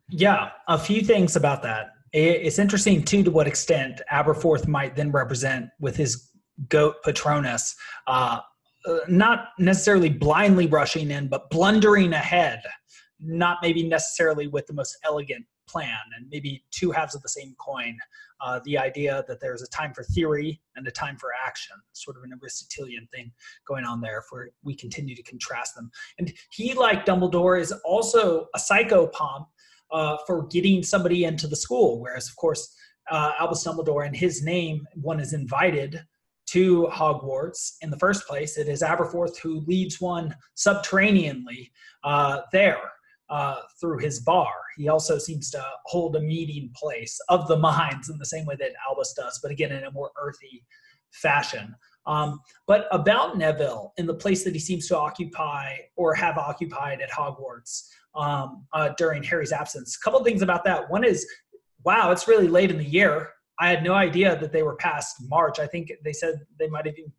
[0.10, 1.92] Yeah, a few things about that.
[2.14, 6.32] It's interesting too to what extent Aberforth might then represent with his
[6.68, 7.74] goat Patronus,
[8.08, 8.40] uh,
[9.08, 12.62] not necessarily blindly rushing in, but blundering ahead,
[13.22, 17.56] not maybe necessarily with the most elegant plan and maybe two halves of the same
[17.58, 17.98] coin.
[18.40, 22.18] Uh, the idea that there's a time for theory and a time for action, sort
[22.18, 23.32] of an Aristotelian thing
[23.68, 25.92] going on there, if we continue to contrast them.
[26.18, 29.46] And he, like Dumbledore, is also a psychopomp
[29.92, 32.76] uh, for getting somebody into the school, whereas, of course,
[33.10, 36.02] uh, Albus Dumbledore, in his name, one is invited
[36.48, 38.58] to Hogwarts in the first place.
[38.58, 41.72] It is Aberforth who leads one subterraneanly
[42.04, 42.82] uh, there
[43.32, 44.54] uh, through his bar.
[44.78, 48.56] He also seems to hold a meeting place of the minds in the same way
[48.60, 50.64] that Albus does, but again in a more earthy
[51.12, 51.74] fashion.
[52.06, 57.00] Um, but about Neville in the place that he seems to occupy or have occupied
[57.02, 59.96] at Hogwarts um, uh, during Harry's absence.
[59.96, 60.90] A couple things about that.
[60.90, 61.26] One is,
[61.86, 63.30] wow, it's really late in the year.
[63.60, 65.60] I had no idea that they were past March.
[65.60, 67.12] I think they said they might have been,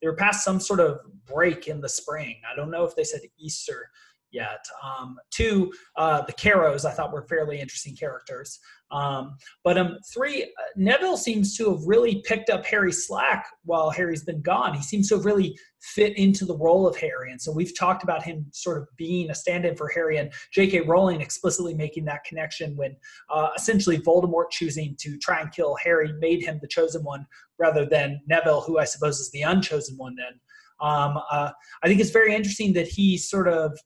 [0.00, 2.36] they were past some sort of break in the spring.
[2.50, 3.90] I don't know if they said Easter
[4.30, 4.64] yet.
[4.82, 8.58] Um, two, uh, the Carrows I thought were fairly interesting characters.
[8.90, 13.90] Um, but um, three, uh, Neville seems to have really picked up Harry's slack while
[13.90, 14.74] Harry's been gone.
[14.74, 17.30] He seems to have really fit into the role of Harry.
[17.30, 20.32] And so we've talked about him sort of being a stand in for Harry and
[20.52, 20.80] J.K.
[20.82, 22.96] Rowling explicitly making that connection when
[23.30, 27.26] uh, essentially Voldemort choosing to try and kill Harry made him the chosen one
[27.58, 30.40] rather than Neville, who I suppose is the unchosen one then.
[30.80, 31.50] Um, uh,
[31.82, 33.78] I think it's very interesting that he sort of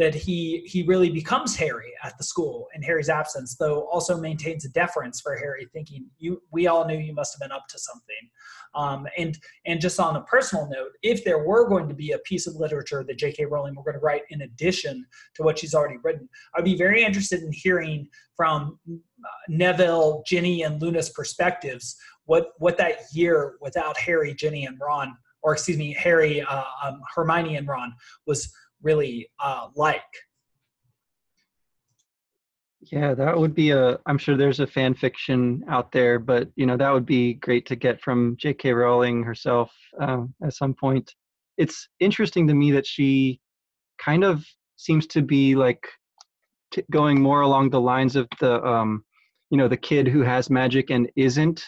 [0.00, 4.64] that he he really becomes Harry at the school in Harry's absence, though also maintains
[4.64, 7.78] a deference for Harry, thinking you we all knew you must have been up to
[7.78, 8.30] something.
[8.74, 12.18] Um, and and just on a personal note, if there were going to be a
[12.20, 13.44] piece of literature that J.K.
[13.44, 17.04] Rowling were going to write in addition to what she's already written, I'd be very
[17.04, 23.98] interested in hearing from uh, Neville, Ginny, and Luna's perspectives what what that year without
[23.98, 27.92] Harry, Ginny, and Ron, or excuse me, Harry, uh, um, Hermione, and Ron
[28.26, 28.50] was
[28.82, 30.02] really uh, like.
[32.82, 33.98] Yeah, that would be a.
[34.06, 37.66] I'm sure there's a fan fiction out there, but you know that would be great
[37.66, 38.72] to get from J.K.
[38.72, 39.70] Rowling herself
[40.00, 41.14] um, at some point.
[41.58, 43.38] It's interesting to me that she
[43.98, 44.44] kind of
[44.76, 45.86] seems to be like
[46.70, 49.04] t- going more along the lines of the, um,
[49.50, 51.62] you know, the kid who has magic and isn't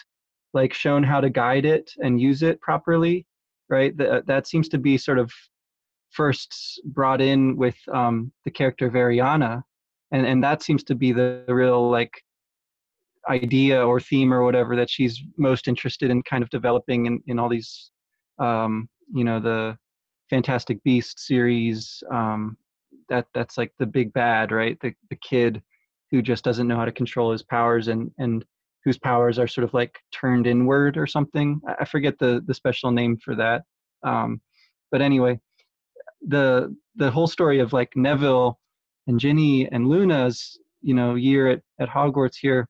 [0.53, 3.27] like shown how to guide it and use it properly,
[3.69, 3.95] right?
[3.97, 5.31] That that seems to be sort of
[6.13, 9.63] first brought in with um, the character of Ariana,
[10.11, 12.23] and and that seems to be the, the real like
[13.29, 17.39] idea or theme or whatever that she's most interested in kind of developing in, in
[17.39, 17.91] all these
[18.39, 19.77] um, you know the
[20.29, 22.57] fantastic beast series um,
[23.09, 24.77] that that's like the big bad right?
[24.81, 25.61] The, the kid
[26.11, 28.45] who just doesn't know how to control his powers and and
[28.85, 31.59] whose powers are sort of like turned inward or something.
[31.79, 33.63] I forget the the special name for that.
[34.03, 34.41] Um,
[34.91, 35.39] but anyway
[36.27, 38.59] the the whole story of like Neville
[39.07, 42.67] and Ginny and Luna's you know year at, at Hogwarts here,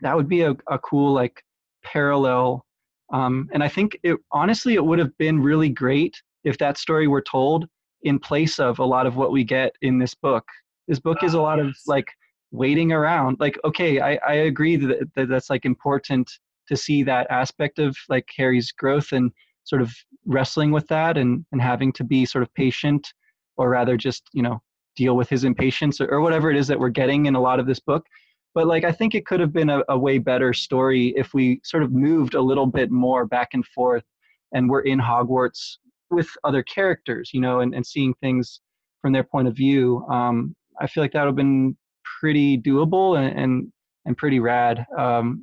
[0.00, 1.42] that would be a, a cool like
[1.84, 2.64] parallel.
[3.12, 7.06] Um, and I think it honestly it would have been really great if that story
[7.06, 7.66] were told
[8.02, 10.44] in place of a lot of what we get in this book.
[10.88, 12.06] This book is a lot of like
[12.52, 13.38] waiting around.
[13.40, 16.30] Like, okay, I, I agree that, that that's like important
[16.68, 19.30] to see that aspect of like Harry's growth and
[19.64, 19.92] sort of
[20.26, 23.12] wrestling with that and, and having to be sort of patient
[23.56, 24.60] or rather just you know
[24.96, 27.60] deal with his impatience or, or whatever it is that we're getting in a lot
[27.60, 28.06] of this book.
[28.54, 31.60] But like i think it could have been a, a way better story if we
[31.62, 34.04] sort of moved a little bit more back and forth
[34.52, 35.76] and we're in hogwarts
[36.10, 38.60] with other characters you know and, and seeing things
[39.02, 40.04] from their point of view.
[40.10, 41.76] Um, i feel like that would have been
[42.20, 43.72] pretty doable and, and
[44.06, 45.42] and pretty rad um,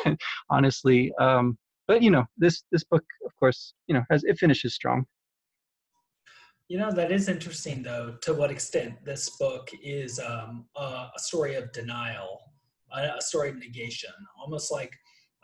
[0.50, 1.12] honestly.
[1.20, 5.04] Um, but you know this this book of course you know has it finishes strong.
[6.68, 11.18] You know that is interesting though to what extent this book is um, a, a,
[11.18, 12.40] story of denial
[12.92, 14.10] a, a, story of negation.
[14.40, 14.92] Almost like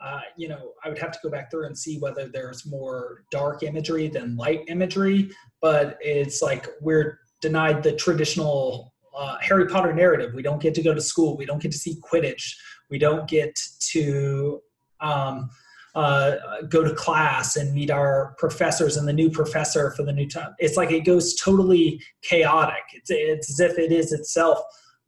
[0.03, 3.23] uh, you know i would have to go back through and see whether there's more
[3.29, 5.29] dark imagery than light imagery
[5.61, 10.33] but it's like we're denied the traditional uh, harry potter narrative.
[10.33, 11.37] We don't get to go to school.
[11.37, 12.53] We don't get to see quidditch.
[12.89, 13.59] We don't get
[13.91, 14.61] to
[14.99, 15.49] um,
[15.95, 16.35] uh,
[16.69, 20.55] go to class and meet our professors and the new professor for the new time.
[20.59, 22.83] It's like it goes totally chaotic.
[22.93, 24.59] It's, it's as if it is itself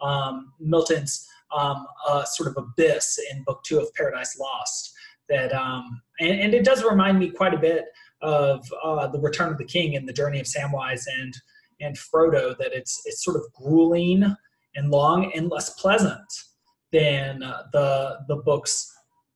[0.01, 4.93] um, Milton's um, uh, sort of abyss in Book Two of Paradise Lost.
[5.29, 7.85] That um, and, and, it does remind me quite a bit
[8.21, 11.33] of uh, the Return of the King and the Journey of Samwise and
[11.79, 12.57] and Frodo.
[12.57, 14.35] That it's it's sort of grueling
[14.75, 16.25] and long and less pleasant
[16.91, 18.92] than uh, the the books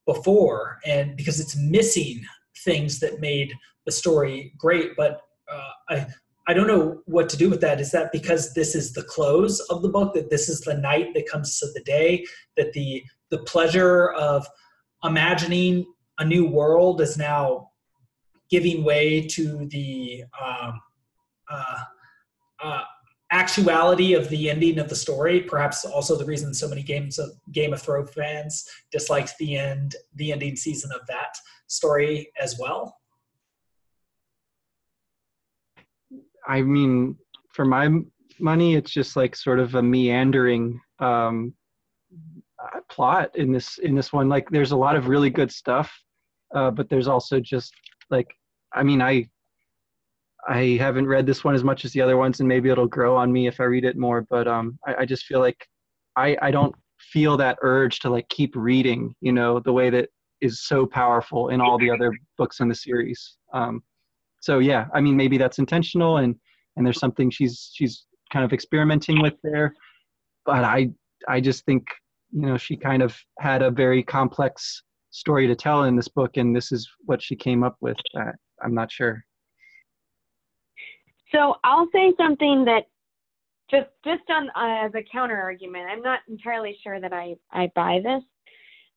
[0.08, 2.24] before and because it's missing
[2.64, 3.54] things that made
[3.86, 4.96] the story great.
[4.98, 6.08] But uh, i
[6.48, 7.80] i don't know what to do with that.
[7.80, 11.14] Is that because this is the close of the book that this is the night
[11.14, 14.48] that comes to the day that the the pleasure of
[15.04, 15.86] imagining
[16.20, 17.70] a new world is now
[18.50, 20.80] giving way to the um,
[21.50, 21.84] uh,
[22.64, 22.82] uh,
[23.32, 27.30] actuality of the ending of the story perhaps also the reason so many games of
[27.52, 31.36] game of thrones fans disliked the end the ending season of that
[31.68, 32.98] story as well?
[36.48, 37.18] I mean
[37.52, 37.90] for my
[38.40, 41.54] money it's just like sort of a meandering um,
[42.90, 44.30] plot in this in this one.
[44.30, 45.92] Like there's a lot of really good stuff
[46.54, 47.74] uh, but there's also just
[48.10, 48.34] like
[48.74, 49.28] i mean i
[50.48, 53.16] I haven't read this one as much as the other ones, and maybe it'll grow
[53.16, 54.22] on me if I read it more.
[54.22, 55.68] But um, I, I just feel like
[56.16, 60.10] I, I don't feel that urge to like keep reading, you know, the way that
[60.42, 63.38] is so powerful in all the other books in the series.
[63.54, 63.82] Um,
[64.42, 66.36] so yeah, I mean, maybe that's intentional, and
[66.76, 69.74] and there's something she's she's kind of experimenting with there.
[70.46, 70.92] But I
[71.28, 71.86] I just think
[72.32, 76.38] you know she kind of had a very complex story to tell in this book,
[76.38, 77.98] and this is what she came up with.
[78.18, 78.32] Uh,
[78.64, 79.24] I'm not sure.
[81.34, 82.88] So I'll say something that
[83.70, 85.88] just just on uh, as a counter argument.
[85.90, 88.24] I'm not entirely sure that I I buy this.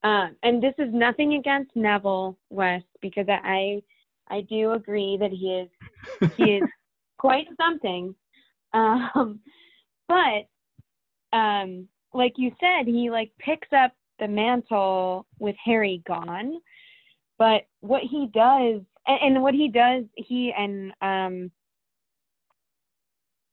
[0.03, 3.83] Um, and this is nothing against Neville Wes because I
[4.29, 6.63] I do agree that he is he is
[7.19, 8.15] quite something.
[8.73, 9.41] Um,
[10.09, 16.61] but um, like you said, he like picks up the mantle with Harry gone.
[17.39, 21.51] But what he does, and, and what he does, he and um,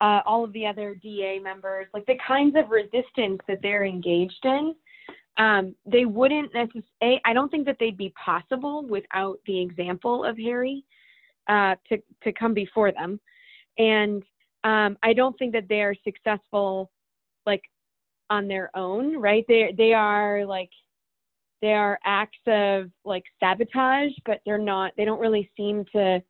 [0.01, 4.43] uh, all of the other DA members, like the kinds of resistance that they're engaged
[4.43, 4.75] in,
[5.37, 10.37] um, they wouldn't necessarily, I don't think that they'd be possible without the example of
[10.37, 10.83] Harry
[11.47, 13.19] uh, to, to come before them.
[13.77, 14.23] And
[14.63, 16.91] um, I don't think that they are successful
[17.45, 17.61] like
[18.29, 19.45] on their own, right?
[19.47, 20.71] They, they are like,
[21.61, 26.21] they are acts of like sabotage, but they're not, they don't really seem to,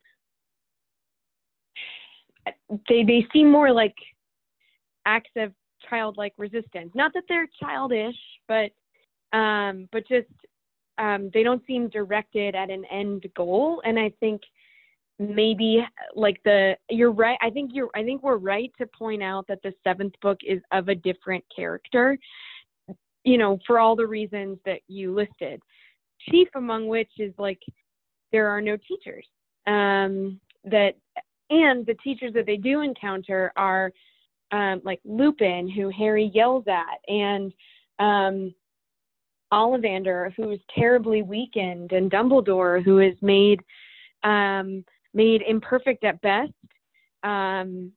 [2.87, 3.95] they, they seem more like
[5.05, 5.53] acts of
[5.89, 6.91] childlike resistance.
[6.93, 8.15] Not that they're childish,
[8.47, 8.71] but
[9.37, 10.27] um, but just
[10.97, 13.81] um, they don't seem directed at an end goal.
[13.85, 14.41] And I think
[15.19, 15.83] maybe
[16.15, 17.37] like the you're right.
[17.41, 20.61] I think you're I think we're right to point out that the seventh book is
[20.71, 22.17] of a different character.
[23.23, 25.61] You know, for all the reasons that you listed.
[26.31, 27.59] Chief among which is like
[28.31, 29.25] there are no teachers.
[29.67, 30.95] Um, that
[31.49, 33.91] and the teachers that they do encounter are
[34.51, 37.53] um, like Lupin, who Harry yells at, and
[37.99, 38.53] um,
[39.51, 43.61] Ollivander, who is terribly weakened, and Dumbledore, who is made
[44.23, 44.83] um,
[45.13, 46.51] made imperfect at best,
[47.23, 47.91] um,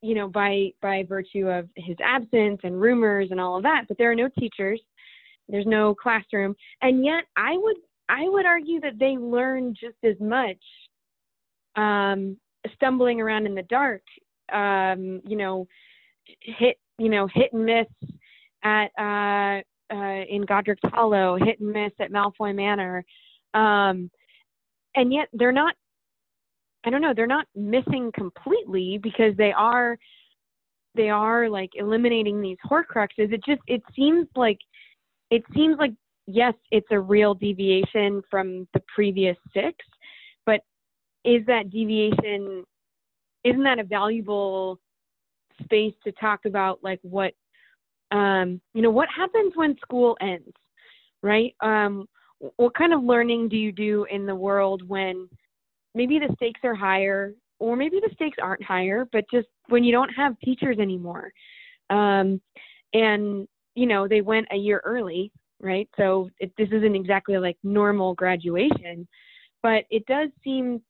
[0.00, 3.84] you know, by by virtue of his absence and rumors and all of that.
[3.88, 4.80] But there are no teachers,
[5.48, 7.76] there's no classroom, and yet I would
[8.08, 10.58] I would argue that they learn just as much
[11.76, 12.36] um,
[12.74, 14.02] stumbling around in the dark,
[14.52, 15.66] um, you know,
[16.40, 17.86] hit you know hit and miss
[18.62, 19.62] at uh,
[19.94, 23.04] uh, in Godric's Hollow, hit and miss at Malfoy Manor,
[23.54, 24.10] um,
[24.94, 25.74] and yet they're not.
[26.84, 27.14] I don't know.
[27.14, 29.96] They're not missing completely because they are.
[30.94, 33.32] They are like eliminating these Horcruxes.
[33.32, 34.58] It just it seems like
[35.30, 35.92] it seems like
[36.26, 39.76] yes, it's a real deviation from the previous six,
[41.24, 42.64] is that deviation?
[43.44, 44.78] Isn't that a valuable
[45.64, 47.34] space to talk about like what
[48.12, 50.52] um, you know, what happens when school ends,
[51.22, 51.54] right?
[51.60, 52.06] Um,
[52.56, 55.28] what kind of learning do you do in the world when
[55.94, 59.92] maybe the stakes are higher or maybe the stakes aren't higher, but just when you
[59.92, 61.32] don't have teachers anymore?
[61.88, 62.40] Um,
[62.92, 65.88] and, you know, they went a year early, right?
[65.96, 69.08] So it, this isn't exactly like normal graduation,
[69.62, 70.82] but it does seem,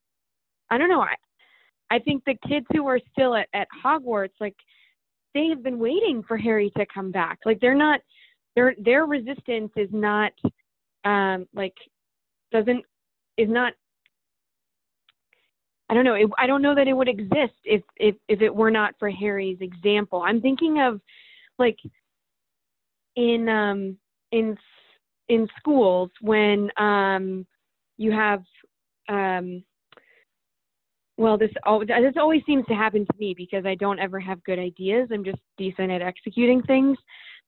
[0.73, 1.14] I don't know, I,
[1.91, 4.57] I think the kids who are still at, at Hogwarts, like,
[5.35, 7.39] they have been waiting for Harry to come back.
[7.45, 8.01] Like they're not
[8.55, 10.33] their their resistance is not
[11.05, 11.75] um like
[12.53, 12.85] doesn't
[13.39, 13.73] is not
[15.89, 16.14] I don't know.
[16.14, 19.11] It, I don't know that it would exist if if if it were not for
[19.11, 20.23] Harry's example.
[20.23, 21.01] I'm thinking of
[21.59, 21.79] like
[23.16, 23.97] in um
[24.33, 24.57] in
[25.29, 27.47] in schools when um
[27.99, 28.43] you have
[29.09, 29.62] um
[31.18, 34.58] well, this this always seems to happen to me because I don't ever have good
[34.58, 35.08] ideas.
[35.12, 36.96] I'm just decent at executing things.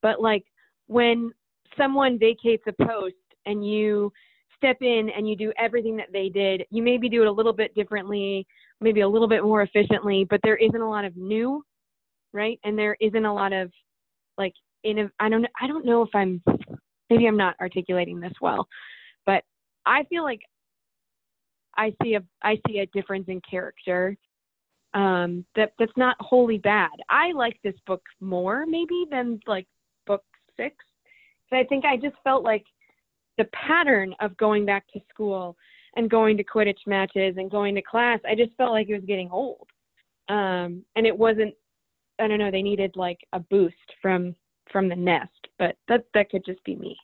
[0.03, 0.45] But like
[0.87, 1.33] when
[1.77, 3.15] someone vacates a post
[3.47, 4.13] and you
[4.57, 7.53] step in and you do everything that they did, you maybe do it a little
[7.53, 8.47] bit differently,
[8.81, 11.65] maybe a little bit more efficiently, but there isn't a lot of new,
[12.33, 12.59] right?
[12.65, 13.71] And there isn't a lot of
[14.37, 16.43] like in I don't I don't know if I'm
[17.11, 18.67] maybe I'm not articulating this well,
[19.27, 19.43] but
[19.87, 20.41] I feel like
[21.77, 24.17] I see a I see a difference in character
[24.95, 26.91] um, that that's not wholly bad.
[27.09, 29.67] I like this book more maybe than like
[30.07, 30.23] book
[30.57, 30.77] six.
[31.51, 32.65] So I think I just felt like
[33.39, 35.57] the pattern of going back to school
[35.97, 39.05] and going to Quidditch matches and going to class, I just felt like it was
[39.07, 39.69] getting old.
[40.29, 41.55] Um, and it wasn't
[42.21, 44.35] I don't know, they needed like a boost from
[44.71, 46.97] from the nest, but that that could just be me.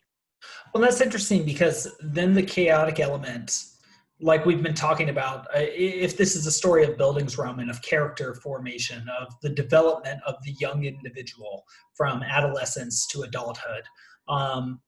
[0.72, 3.64] Well, that's interesting because then the chaotic element
[4.22, 8.34] like we've been talking about, uh, if this is a story of Bildungsroman, of character
[8.34, 11.64] formation, of the development of the young individual
[11.94, 13.82] from adolescence to adulthood,
[14.28, 14.80] um,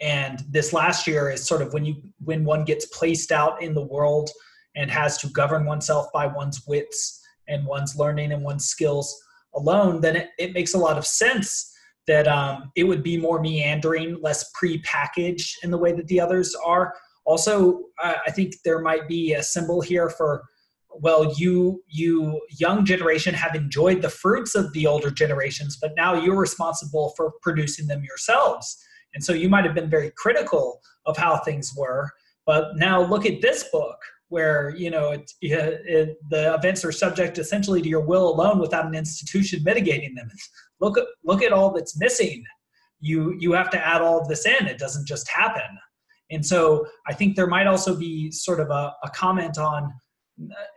[0.00, 3.74] and this last year is sort of when you when one gets placed out in
[3.74, 4.30] the world
[4.76, 9.20] and has to govern oneself by one's wits and one's learning and one's skills.
[9.54, 11.72] alone, then it, it makes a lot of sense
[12.06, 16.54] that um, it would be more meandering, less pre-packaged in the way that the others
[16.64, 16.94] are.
[17.28, 20.44] Also, I think there might be a symbol here for
[20.90, 26.14] well you you young generation have enjoyed the fruits of the older generations but now
[26.14, 28.82] you're responsible for producing them yourselves.
[29.12, 32.10] And so you might have been very critical of how things were
[32.46, 33.98] but now look at this book
[34.30, 38.86] where you know it, it, the events are subject essentially to your will alone without
[38.86, 40.30] an institution mitigating them.
[40.80, 42.42] Look at look at all that's missing.
[43.00, 44.66] You you have to add all of this in.
[44.66, 45.78] It doesn't just happen
[46.30, 49.92] and so i think there might also be sort of a, a comment on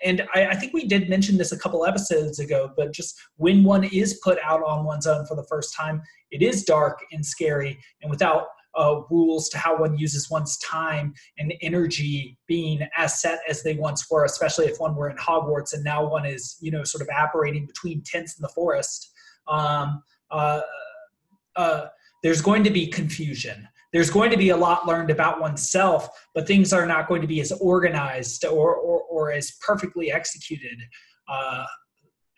[0.03, 3.63] and I, I, think we did mention this a couple episodes ago, but just when
[3.63, 7.23] one is put out on one's own for the first time, it is dark and
[7.23, 8.47] scary, and without
[8.77, 13.75] uh, rules to how one uses one's time and energy being as set as they
[13.75, 17.01] once were, especially if one were in Hogwarts and now one is, you know, sort
[17.01, 19.11] of operating between tents in the forest.
[19.47, 20.61] Um, uh,
[21.55, 21.87] uh,
[22.23, 26.47] there's going to be confusion there's going to be a lot learned about oneself, but
[26.47, 30.79] things are not going to be as organized or, or, or as perfectly executed
[31.29, 31.65] uh,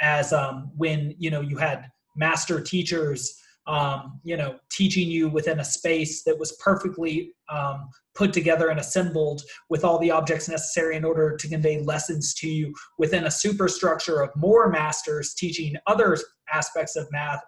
[0.01, 5.60] as um, when you know you had master teachers um, you know teaching you within
[5.60, 10.95] a space that was perfectly um, put together and assembled with all the objects necessary
[10.95, 16.18] in order to convey lessons to you within a superstructure of more masters teaching other
[16.54, 17.41] aspects of math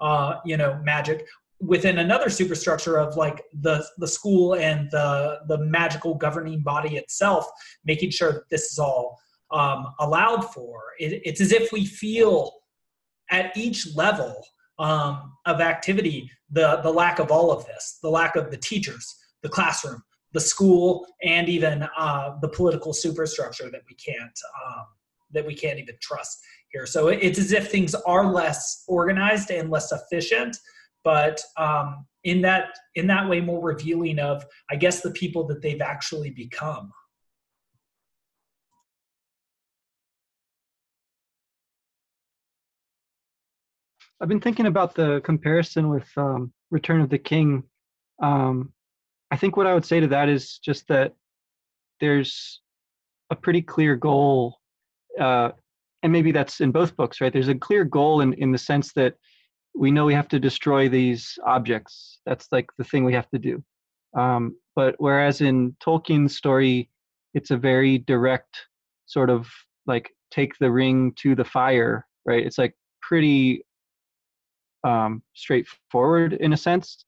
[0.00, 1.26] uh, you know magic
[1.60, 7.46] within another superstructure of like the the school and the the magical governing body itself
[7.84, 9.18] making sure that this is all
[9.50, 10.80] um, allowed for.
[10.98, 12.52] It, it's as if we feel
[13.30, 14.44] at each level
[14.78, 19.16] um, of activity the the lack of all of this the lack of the teachers
[19.42, 20.02] the classroom
[20.32, 24.84] the school and even uh, the political superstructure that we can't um,
[25.30, 26.38] that we can't even trust
[26.70, 26.86] here.
[26.86, 30.56] So it's as if things are less organized and less efficient
[31.04, 35.62] but um, in that in that way more revealing of i guess the people that
[35.62, 36.92] they've actually become.
[44.20, 47.62] I've been thinking about the comparison with um, return of the king.
[48.20, 48.72] Um,
[49.30, 51.14] i think what i would say to that is just that
[52.00, 52.60] there's
[53.30, 54.58] a pretty clear goal
[55.20, 55.50] uh,
[56.02, 57.32] and maybe that's in both books right?
[57.32, 59.14] There's a clear goal in, in the sense that
[59.74, 62.20] we know we have to destroy these objects.
[62.26, 63.62] That's like the thing we have to do.
[64.16, 66.90] Um, but whereas in Tolkien's story,
[67.34, 68.56] it's a very direct
[69.06, 69.48] sort of
[69.86, 72.44] like take the ring to the fire, right?
[72.44, 73.64] It's like pretty
[74.84, 77.04] um, straightforward in a sense.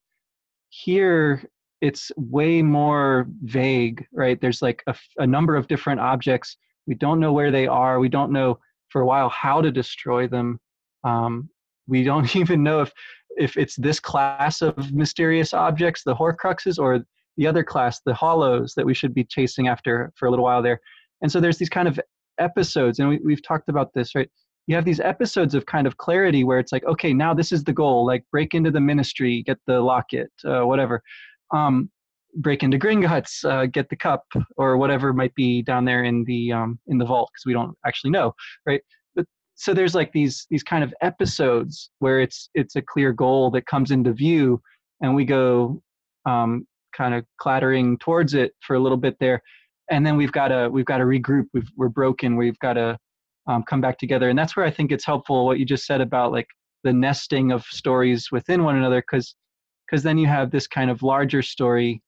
[0.68, 1.42] Here,
[1.80, 4.40] it's way more vague, right?
[4.40, 6.56] There's like a, a number of different objects.
[6.86, 7.98] We don't know where they are.
[7.98, 8.58] We don't know
[8.88, 10.60] for a while how to destroy them.
[11.04, 11.48] Um,
[11.90, 12.92] we don't even know if
[13.36, 17.00] if it's this class of mysterious objects, the Horcruxes, or
[17.36, 20.62] the other class, the Hollows, that we should be chasing after for a little while
[20.62, 20.80] there.
[21.22, 21.98] And so there's these kind of
[22.38, 24.28] episodes, and we, we've talked about this, right?
[24.66, 27.64] You have these episodes of kind of clarity where it's like, okay, now this is
[27.64, 31.02] the goal, like break into the ministry, get the locket, uh, whatever.
[31.52, 31.90] Um,
[32.36, 34.24] break into Gringotts, uh, get the cup,
[34.56, 37.76] or whatever might be down there in the um, in the vault, because we don't
[37.84, 38.34] actually know,
[38.66, 38.82] right?
[39.60, 43.66] So there's like these these kind of episodes where it's it's a clear goal that
[43.66, 44.58] comes into view
[45.02, 45.82] and we go
[46.24, 49.42] um, kind of clattering towards it for a little bit there.
[49.90, 51.44] And then we've got to we've got to regroup.
[51.52, 52.36] We've, we're broken.
[52.36, 52.96] We've got to
[53.48, 54.30] um, come back together.
[54.30, 56.48] And that's where i think it's helpful what you just said about like
[56.82, 59.34] the nesting of stories within one another because
[59.86, 62.00] because then you have this kind of larger story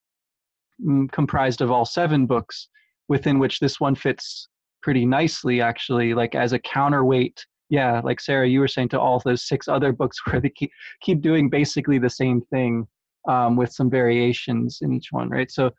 [0.83, 2.69] mm, comprised of all seven books
[3.09, 4.49] within which this one fits
[4.83, 7.45] pretty nicely actually like as a counterweight.
[7.69, 10.71] Yeah like sarah you were saying to all those six other books where they keep,
[11.01, 12.87] keep doing basically the same thing
[13.29, 15.51] um, with some variations in each one right?
[15.51, 15.71] So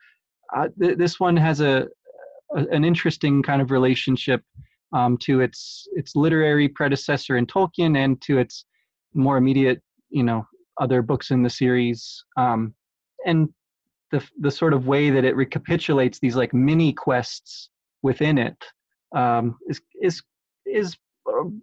[0.56, 1.88] uh, th- this one has a,
[2.56, 4.42] a, an interesting kind of relationship
[4.94, 8.66] um, to its its literary predecessor in tolkien and to its
[9.14, 10.46] more immediate you know
[10.80, 12.74] other books in the series um,
[13.26, 13.50] and
[14.12, 17.70] the the sort of way that it recapitulates these like mini quests
[18.04, 18.58] within it
[19.14, 20.22] um, is is
[20.66, 20.98] is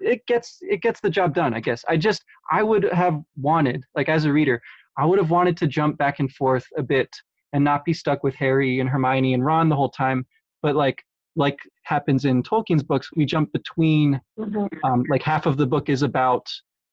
[0.01, 1.55] it gets it gets the job done.
[1.55, 4.61] I guess I just I would have wanted like as a reader
[4.97, 7.09] I would have wanted to jump back and forth a bit
[7.53, 10.27] and not be stuck with Harry and Hermione and Ron the whole time,
[10.63, 11.03] but like
[11.37, 14.67] like happens in Tolkien's books, we jump between mm-hmm.
[14.85, 16.47] um, like half of the book is about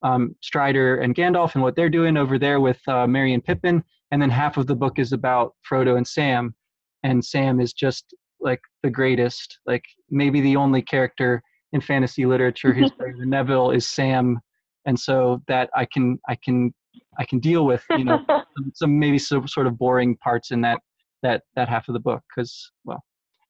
[0.04, 3.84] um, Strider and Gandalf and what they're doing over there with uh, Merry and Pippin,
[4.12, 6.56] and then half of the book is about Frodo and Sam,
[7.04, 11.42] and Sam is just like the greatest, like maybe the only character
[11.74, 14.40] in fantasy literature who's better than Neville is Sam
[14.86, 16.74] and so that I can I can
[17.20, 20.62] I can deal with you know some, some maybe some sort of boring parts in
[20.62, 20.80] that
[21.24, 23.04] that that half of the book because well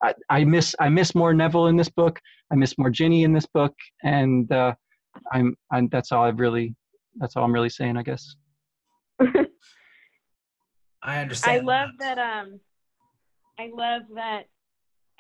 [0.03, 2.19] I, I miss I miss more Neville in this book
[2.51, 3.73] I miss more Ginny in this book
[4.03, 4.73] and uh,
[5.31, 6.75] I'm I'm that's all I've really
[7.15, 8.35] that's all I'm really saying I guess.
[11.03, 11.61] I understand.
[11.61, 12.17] I love that.
[12.17, 12.59] Um,
[13.59, 14.47] I love that.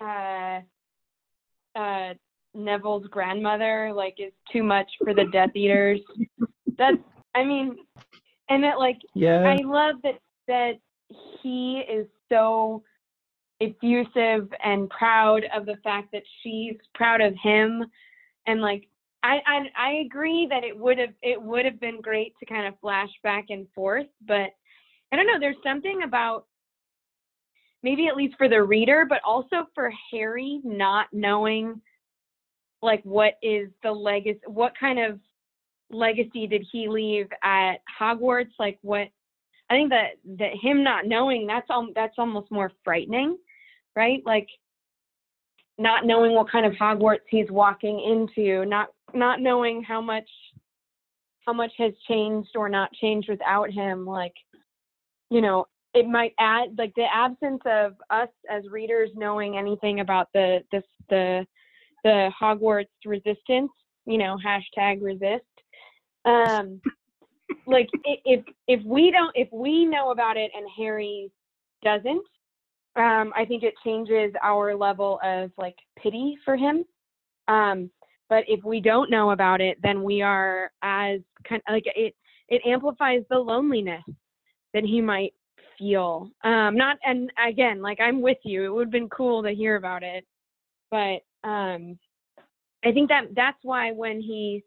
[0.01, 0.61] Uh,
[1.77, 2.13] uh,
[2.53, 5.99] Neville's grandmother like is too much for the Death Eaters.
[6.77, 6.97] That's.
[7.35, 7.77] I mean,
[8.49, 8.97] and that like.
[9.13, 9.41] Yeah.
[9.41, 10.73] I love that that
[11.41, 12.83] he is so
[13.59, 17.83] effusive and proud of the fact that she's proud of him
[18.45, 18.87] and like
[19.23, 22.67] I, I I agree that it would have it would have been great to kind
[22.67, 24.51] of flash back and forth, but
[25.11, 25.39] I don't know.
[25.39, 26.45] There's something about
[27.83, 31.81] maybe at least for the reader, but also for Harry not knowing
[32.81, 35.19] like what is the legacy, what kind of
[35.89, 38.51] legacy did he leave at Hogwarts?
[38.59, 39.07] Like what?
[39.69, 43.37] I think that that him not knowing that's all that's almost more frightening,
[43.95, 44.21] right?
[44.25, 44.47] Like
[45.77, 50.29] not knowing what kind of Hogwarts he's walking into, not not knowing how much
[51.45, 54.33] how much has changed or not changed without him like
[55.29, 55.65] you know,
[55.97, 60.83] it might add like the absence of us as readers knowing anything about the this
[61.09, 61.45] the
[62.03, 63.71] the Hogwarts resistance,
[64.05, 65.43] you know, hashtag resist.
[66.25, 66.79] Um,
[67.67, 71.31] like if if we don't if we know about it and Harry
[71.83, 72.23] doesn't,
[72.95, 76.85] um, I think it changes our level of like pity for him.
[77.47, 77.89] Um,
[78.29, 82.13] but if we don't know about it, then we are as kind of like it
[82.49, 84.03] it amplifies the loneliness
[84.75, 85.33] that he might
[85.77, 86.29] feel.
[86.43, 88.65] Um, not and again, like I'm with you.
[88.65, 90.25] It would have been cool to hear about it,
[90.91, 91.97] but um,
[92.85, 94.63] I think that that's why when he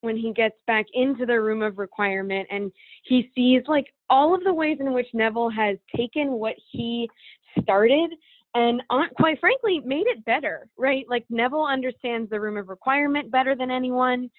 [0.00, 2.70] when he gets back into the room of requirement and
[3.02, 7.08] he sees like all of the ways in which Neville has taken what he
[7.60, 8.10] started
[8.54, 8.80] and
[9.16, 11.04] quite frankly made it better, right?
[11.08, 14.30] Like Neville understands the room of requirement better than anyone.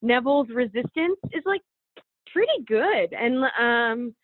[0.00, 1.60] Neville's resistance is like
[2.32, 4.14] pretty good and um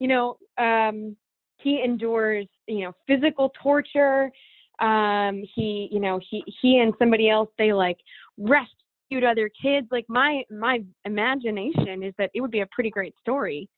[0.00, 1.16] you know, um,
[1.58, 4.32] he endures, you know, physical torture.
[4.80, 7.98] Um, he, you know, he he and somebody else they like
[8.38, 9.86] rescued other kids.
[9.90, 13.68] Like my my imagination is that it would be a pretty great story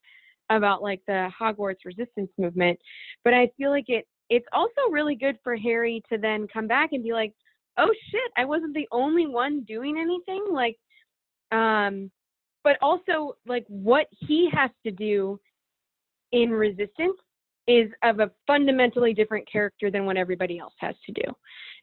[0.48, 2.78] about like the Hogwarts resistance movement.
[3.24, 6.90] But I feel like it it's also really good for Harry to then come back
[6.92, 7.34] and be like,
[7.78, 10.46] oh shit, I wasn't the only one doing anything.
[10.50, 10.78] Like,
[11.50, 12.10] um,
[12.62, 15.38] but also like what he has to do
[16.32, 17.18] in resistance
[17.68, 21.32] is of a fundamentally different character than what everybody else has to do.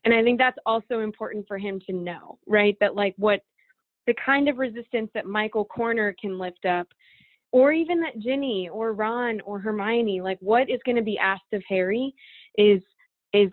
[0.03, 2.75] And I think that's also important for him to know, right?
[2.79, 3.41] That like what
[4.07, 6.87] the kind of resistance that Michael Corner can lift up,
[7.51, 11.53] or even that Ginny or Ron or Hermione, like what is going to be asked
[11.53, 12.13] of Harry
[12.57, 12.81] is
[13.33, 13.49] is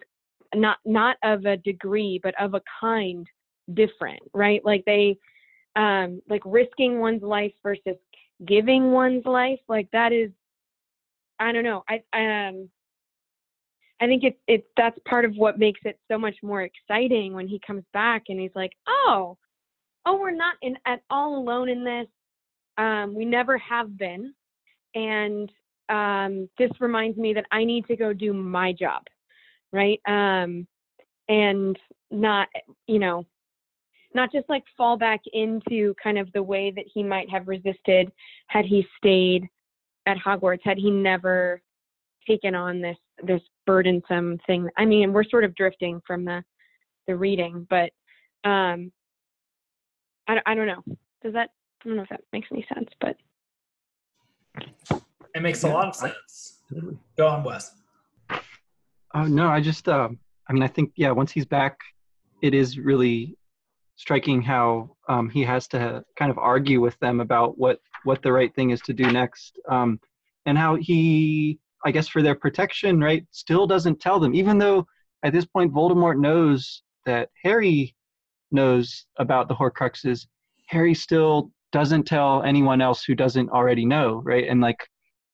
[0.55, 3.27] not not of a degree, but of a kind
[3.75, 4.65] different, right?
[4.65, 5.17] Like they
[5.77, 7.97] um like risking one's life versus
[8.47, 10.31] giving one's life, like that is
[11.39, 11.85] I don't know.
[11.89, 12.71] I um
[14.01, 17.49] I think it's it's that's part of what makes it so much more exciting when
[17.49, 19.39] he comes back and he's like, "Oh,
[20.05, 22.07] oh, we're not in at all alone in this.
[22.79, 24.35] Um, we never have been,
[24.95, 25.51] and
[25.89, 29.03] um, this reminds me that I need to go do my job,
[29.73, 30.01] right?
[30.07, 30.67] Um,
[31.29, 31.79] and
[32.11, 32.49] not,
[32.87, 33.25] you know,
[34.15, 38.11] not just like fall back into kind of the way that he might have resisted
[38.49, 39.49] had he stayed
[40.07, 41.61] at Hogwarts had he never
[42.27, 44.69] taken on this this burdensome thing.
[44.77, 46.43] I mean, we're sort of drifting from the
[47.07, 47.91] the reading, but
[48.49, 48.93] um,
[50.29, 50.83] I I don't know.
[51.23, 51.51] Does that
[51.83, 53.17] I don't know if that makes any sense, but
[55.35, 56.61] it makes a lot of sense.
[57.17, 57.75] Go on, Wes.
[59.15, 61.79] Oh no, I just um, I mean, I think yeah, once he's back,
[62.43, 63.37] it is really
[63.97, 68.33] striking how um, he has to kind of argue with them about what what the
[68.33, 69.59] right thing is to do next.
[69.69, 69.99] Um,
[70.47, 74.87] and how he i guess for their protection right still doesn't tell them even though
[75.23, 77.95] at this point voldemort knows that harry
[78.51, 80.27] knows about the horcruxes
[80.67, 84.49] harry still doesn't tell anyone else who doesn't already know right?
[84.49, 84.89] And like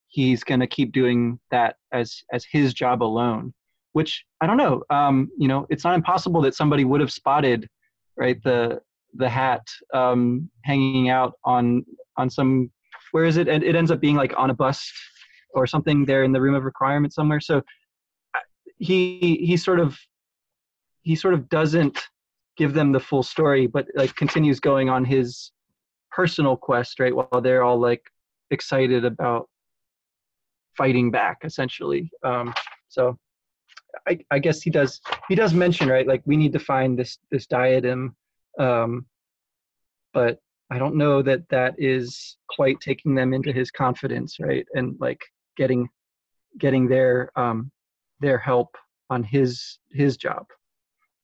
[0.07, 3.53] he's going to keep doing that as as his job alone
[3.93, 7.69] which i don't know um, you know it's not impossible that somebody would have spotted
[8.17, 8.79] right the
[9.15, 11.85] the hat um, hanging out on
[12.17, 12.71] on some
[13.11, 14.91] where is it and it ends up being like on a bust
[15.53, 17.61] or something there in the room of requirement somewhere so
[18.77, 19.97] he he sort of
[21.03, 21.99] he sort of doesn't
[22.57, 25.51] give them the full story but like continues going on his
[26.13, 27.13] personal quest, right?
[27.15, 28.03] While they're all like
[28.51, 29.49] excited about
[30.77, 32.11] fighting back, essentially.
[32.23, 32.53] Um,
[32.87, 33.17] so
[34.07, 37.19] I, I guess he does he does mention right like we need to find this
[37.31, 38.15] this diadem
[38.59, 39.05] um,
[40.13, 40.39] but
[40.69, 44.65] I don't know that that is quite taking them into his confidence, right?
[44.73, 45.21] And like
[45.57, 45.89] getting
[46.57, 47.71] getting their um,
[48.19, 48.75] their help
[49.09, 50.47] on his his job.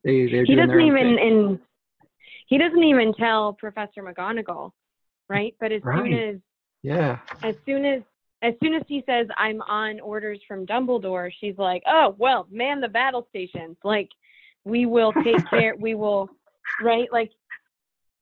[0.03, 1.19] They they're he doesn't even thing.
[1.19, 1.59] in
[2.47, 4.71] he doesn't even tell Professor McGonagall,
[5.29, 5.55] right?
[5.59, 5.97] But as right.
[5.97, 6.35] soon as
[6.83, 8.01] yeah, as soon as
[8.41, 12.79] as soon as he says I'm on orders from Dumbledore, she's like, "Oh well, man
[12.79, 13.77] the battle stations.
[13.83, 14.09] Like
[14.63, 15.75] we will take care.
[15.77, 16.29] we will,
[16.81, 17.11] right?
[17.11, 17.31] Like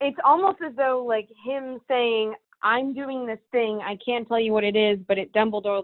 [0.01, 3.79] it's almost as though like him saying, "I'm doing this thing.
[3.83, 5.83] I can't tell you what it is, but it Dumbledore."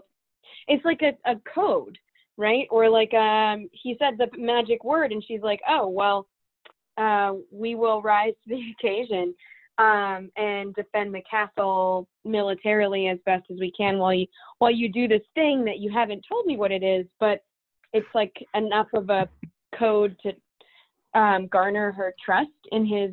[0.66, 1.98] It's like a, a code,
[2.36, 2.66] right?
[2.70, 6.26] Or like um, he said the magic word, and she's like, "Oh well,
[6.96, 9.34] uh, we will rise to the occasion."
[9.76, 14.28] Um, and defend the castle militarily as best as we can while you
[14.60, 17.40] while you do this thing that you haven't told me what it is, but
[17.92, 19.28] it's like enough of a
[19.76, 20.32] code to
[21.18, 23.10] um, garner her trust in his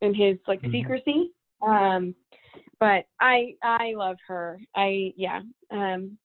[0.00, 0.72] in his like mm-hmm.
[0.72, 1.30] secrecy.
[1.62, 2.14] Um,
[2.78, 4.60] but I I love her.
[4.74, 5.40] I yeah.
[5.70, 6.16] Um,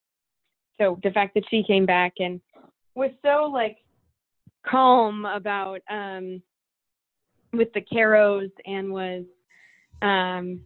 [0.80, 2.40] so the fact that she came back and
[2.96, 3.78] was so like
[4.66, 6.42] calm about um
[7.58, 9.24] with the Carrows and was
[10.02, 10.60] um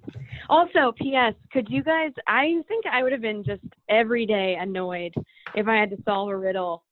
[0.49, 5.13] also ps could you guys i think i would have been just every day annoyed
[5.53, 6.83] if i had to solve a riddle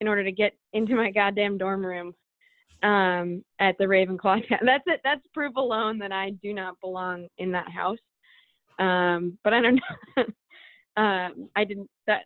[0.00, 2.12] in order to get into my goddamn dorm room
[2.82, 4.42] um, at the Ravenclaw.
[4.50, 5.00] That's it.
[5.02, 7.98] That's proof alone that I do not belong in that house.
[8.78, 10.22] Um, but I don't know.
[11.02, 11.88] um, I didn't.
[12.06, 12.24] That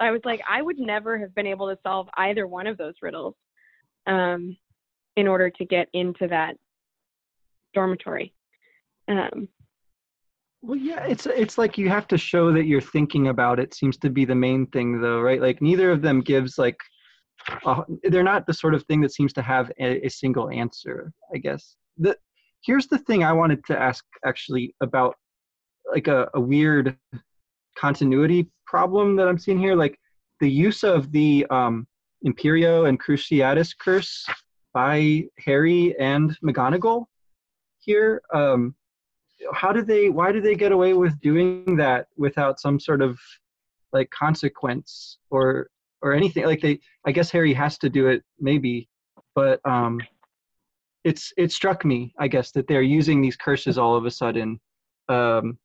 [0.00, 2.94] I was like, I would never have been able to solve either one of those
[3.02, 3.34] riddles
[4.06, 4.56] um,
[5.16, 6.56] in order to get into that
[7.74, 8.32] dormitory.
[9.08, 9.48] Um,
[10.62, 13.74] well, yeah, it's it's like you have to show that you're thinking about it.
[13.74, 15.40] Seems to be the main thing, though, right?
[15.40, 16.76] Like neither of them gives like
[18.04, 21.38] they're not the sort of thing that seems to have a, a single answer i
[21.38, 22.16] guess the
[22.64, 25.14] here's the thing i wanted to ask actually about
[25.92, 26.96] like a, a weird
[27.78, 29.98] continuity problem that i'm seeing here like
[30.40, 31.86] the use of the um,
[32.22, 34.26] imperio and cruciatus curse
[34.76, 37.06] by harry and mcgonagall
[37.78, 38.20] here.
[38.34, 38.74] Um,
[39.54, 43.18] how do they why do they get away with doing that without some sort of
[43.94, 45.70] like consequence or
[46.02, 46.44] or anything?
[46.44, 48.86] Like they i guess harry has to do it maybe
[49.34, 49.98] but um
[51.04, 54.60] it's it struck me i guess that they're using these curses all of a sudden
[55.08, 55.56] um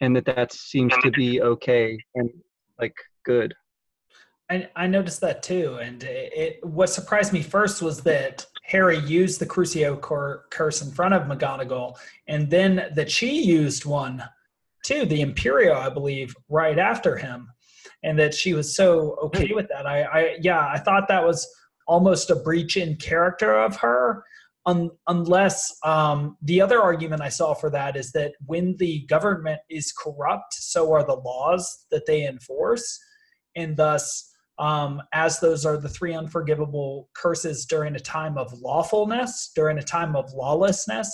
[0.00, 2.30] and that that seems to be okay and
[2.80, 3.54] like good
[4.50, 8.98] I, I noticed that too, and it, it, what surprised me first was that Harry
[8.98, 10.00] used the Crucio
[10.50, 11.96] curse in front of McGonagall,
[12.28, 14.22] and then that she used one
[14.84, 17.48] too, the Imperio, I believe, right after him
[18.02, 19.86] and that she was so okay with that.
[19.86, 21.46] I, I yeah, I thought that was
[21.88, 24.24] almost a breach in character of her.
[24.66, 29.60] Un, unless um, the other argument I saw for that is that when the government
[29.70, 32.98] is corrupt, so are the laws that they enforce,
[33.54, 39.52] and thus, um, as those are the three unforgivable curses during a time of lawfulness,
[39.54, 41.08] during a time of lawlessness,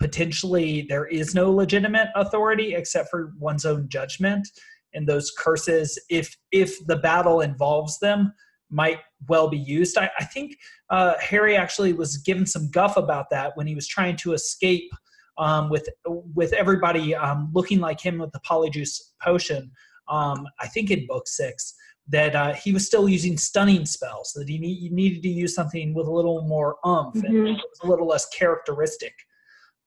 [0.00, 4.46] potentially there is no legitimate authority except for one's own judgment
[4.94, 8.32] and those curses, if if the battle involves them,
[8.70, 9.98] might well be used.
[9.98, 10.56] I, I think
[10.90, 14.90] uh, Harry actually was given some guff about that when he was trying to escape
[15.36, 19.70] um, with with everybody um, looking like him with the polyjuice potion.
[20.08, 21.74] Um, I think in book six
[22.08, 24.32] that uh, he was still using stunning spells.
[24.34, 27.46] That he, need, he, needed to use something with a little more umph mm-hmm.
[27.46, 29.14] and a little less characteristic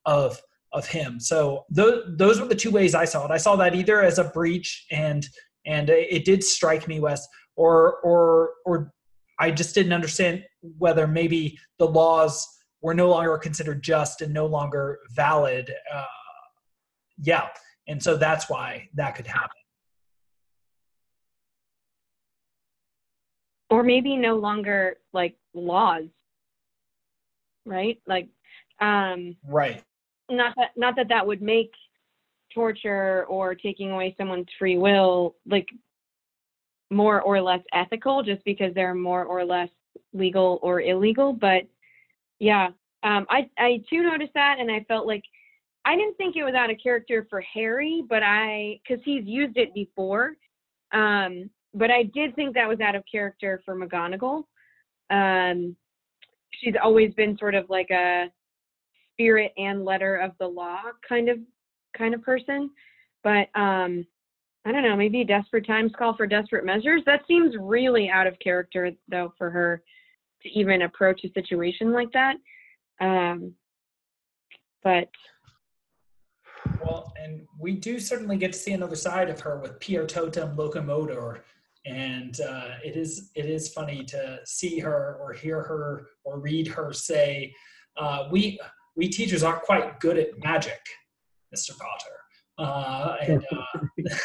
[0.06, 0.42] of
[0.74, 1.20] of him.
[1.20, 3.32] So those those were the two ways I saw it.
[3.32, 5.28] I saw that either as a breach and
[5.66, 8.94] and it did strike me, Wes, or or or
[9.40, 10.44] I just didn't understand
[10.78, 12.48] whether maybe the laws
[12.82, 15.74] were no longer considered just and no longer valid.
[15.94, 16.06] Uh,
[17.18, 17.50] yeah,
[17.88, 19.61] and so that's why that could happen.
[23.72, 26.04] Or maybe no longer like laws,
[27.66, 28.00] right?
[28.06, 28.28] Like,
[28.80, 29.84] um, right
[30.32, 31.72] not that not that that would make
[32.54, 35.68] torture or taking away someone's free will like
[36.90, 39.70] more or less ethical just because they're more or less
[40.14, 41.64] legal or illegal but
[42.40, 42.70] yeah
[43.04, 45.24] um, I, I too noticed that and i felt like
[45.86, 49.58] i didn't think it was out of character for harry but i because he's used
[49.58, 50.34] it before
[50.94, 54.44] um, but i did think that was out of character for mcgonagall
[55.10, 55.76] um,
[56.54, 58.32] she's always been sort of like a
[59.14, 61.38] spirit and letter of the law kind of
[61.98, 62.70] kind of person.
[63.24, 64.06] But um,
[64.66, 67.02] I don't know, maybe desperate times call for desperate measures.
[67.06, 69.84] That seems really out of character, though, for her
[70.44, 72.36] to even approach a situation like that.
[73.00, 73.54] Um,
[74.84, 75.10] but
[76.84, 81.44] well, and we do certainly get to see another side of her with Piertotum Locomotor,
[81.86, 86.68] and uh, it is it is funny to see her or hear her or read
[86.68, 87.54] her say,
[87.98, 88.60] uh, "We
[88.96, 90.80] we teachers aren't quite good at magic,
[91.56, 91.72] Mr.
[91.78, 92.18] Potter."
[92.58, 93.46] Uh, and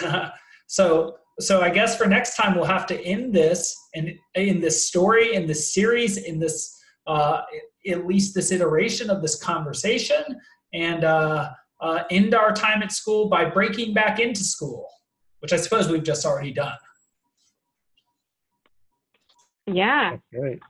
[0.04, 0.30] uh,
[0.66, 4.86] so so I guess for next time we'll have to end this and in this
[4.86, 7.42] story in this series in this uh,
[7.88, 10.22] at least this iteration of this conversation
[10.74, 11.50] and uh,
[12.10, 14.88] end our time at school by breaking back into school,
[15.40, 16.76] which I suppose we've just already done.
[19.66, 20.16] Yeah.
[20.32, 20.60] Great.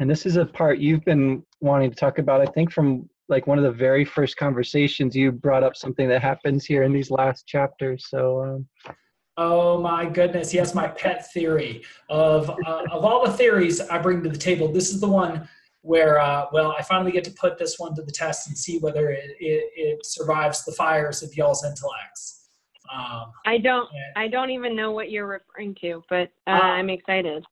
[0.00, 3.46] And this is a part you've been wanting to talk about, I think, from like
[3.46, 7.10] one of the very first conversations you brought up something that happens here in these
[7.10, 8.06] last chapters.
[8.08, 8.94] So, um,
[9.40, 10.52] Oh my goodness!
[10.52, 14.66] Yes, my pet theory of uh, of all the theories I bring to the table,
[14.66, 15.48] this is the one
[15.82, 18.80] where uh, well, I finally get to put this one to the test and see
[18.80, 22.48] whether it it, it survives the fires of y'all's intellects.
[22.92, 26.60] Um, I don't and, I don't even know what you're referring to, but uh, uh
[26.60, 27.44] I'm excited.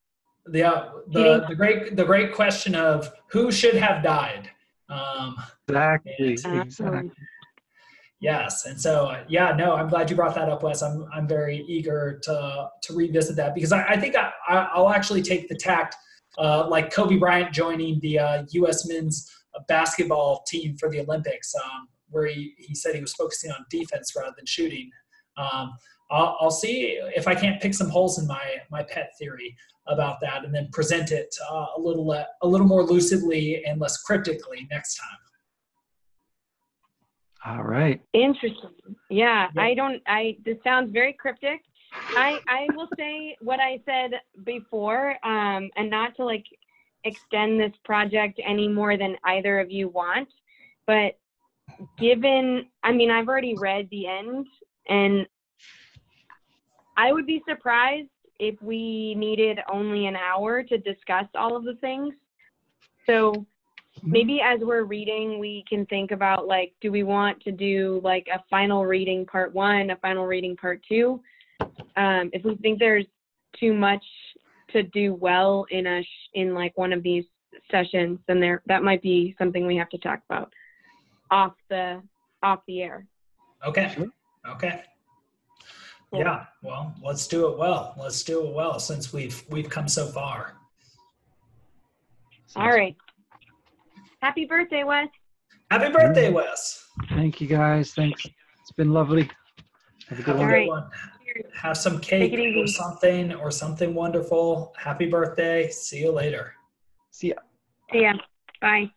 [0.48, 4.50] The, uh, the the great the great question of who should have died.
[4.88, 5.36] Um,
[5.68, 6.14] exactly.
[6.44, 7.10] And, exactly.
[8.20, 10.82] Yes, and so uh, yeah, no, I'm glad you brought that up, Wes.
[10.82, 15.22] I'm I'm very eager to to revisit that because I, I think I, I'll actually
[15.22, 15.96] take the tact
[16.38, 18.88] uh, like Kobe Bryant joining the uh, U.S.
[18.88, 19.30] men's
[19.68, 24.14] basketball team for the Olympics, um, where he, he said he was focusing on defense
[24.16, 24.90] rather than shooting.
[25.36, 25.72] Um,
[26.10, 29.56] I'll, I'll, see if I can't pick some holes in my my pet theory
[29.88, 33.80] about that, and then present it uh, a little uh, a little more lucidly and
[33.80, 35.18] less cryptically next time.
[37.46, 38.00] All right.
[38.12, 38.70] Interesting.
[39.08, 40.02] Yeah, yeah, I don't.
[40.06, 41.60] I this sounds very cryptic.
[41.92, 46.44] I I will say what I said before, um, and not to like
[47.04, 50.28] extend this project any more than either of you want,
[50.86, 51.12] but
[51.98, 54.46] given, I mean, I've already read the end,
[54.88, 55.26] and
[56.96, 58.08] I would be surprised
[58.38, 62.14] if we needed only an hour to discuss all of the things.
[63.06, 63.46] So
[64.00, 64.12] Mm-hmm.
[64.12, 68.26] maybe as we're reading we can think about like do we want to do like
[68.32, 71.20] a final reading part one a final reading part two?
[71.96, 73.06] Um, if we think there's
[73.58, 74.04] too much
[74.72, 77.24] to do well in a sh- in like one of these
[77.70, 80.52] sessions then there that might be something we have to talk about
[81.30, 82.02] off the
[82.42, 83.06] off the air.
[83.66, 83.96] Okay.
[84.46, 84.82] Okay
[86.10, 86.20] cool.
[86.20, 90.06] yeah well let's do it well let's do it well since we've we've come so
[90.06, 90.54] far
[92.54, 92.96] all right
[94.26, 95.08] Happy birthday, Wes.
[95.70, 96.84] Happy birthday, Wes.
[97.10, 97.92] Thank you, guys.
[97.92, 98.26] Thanks.
[98.26, 99.30] It's been lovely.
[100.08, 100.66] Have a good, Have one.
[100.66, 100.90] one.
[101.54, 104.74] Have some cake or something or something wonderful.
[104.78, 105.68] Happy birthday.
[105.68, 106.54] See you later.
[107.10, 107.34] See ya.
[107.92, 108.14] See ya.
[108.60, 108.90] Bye.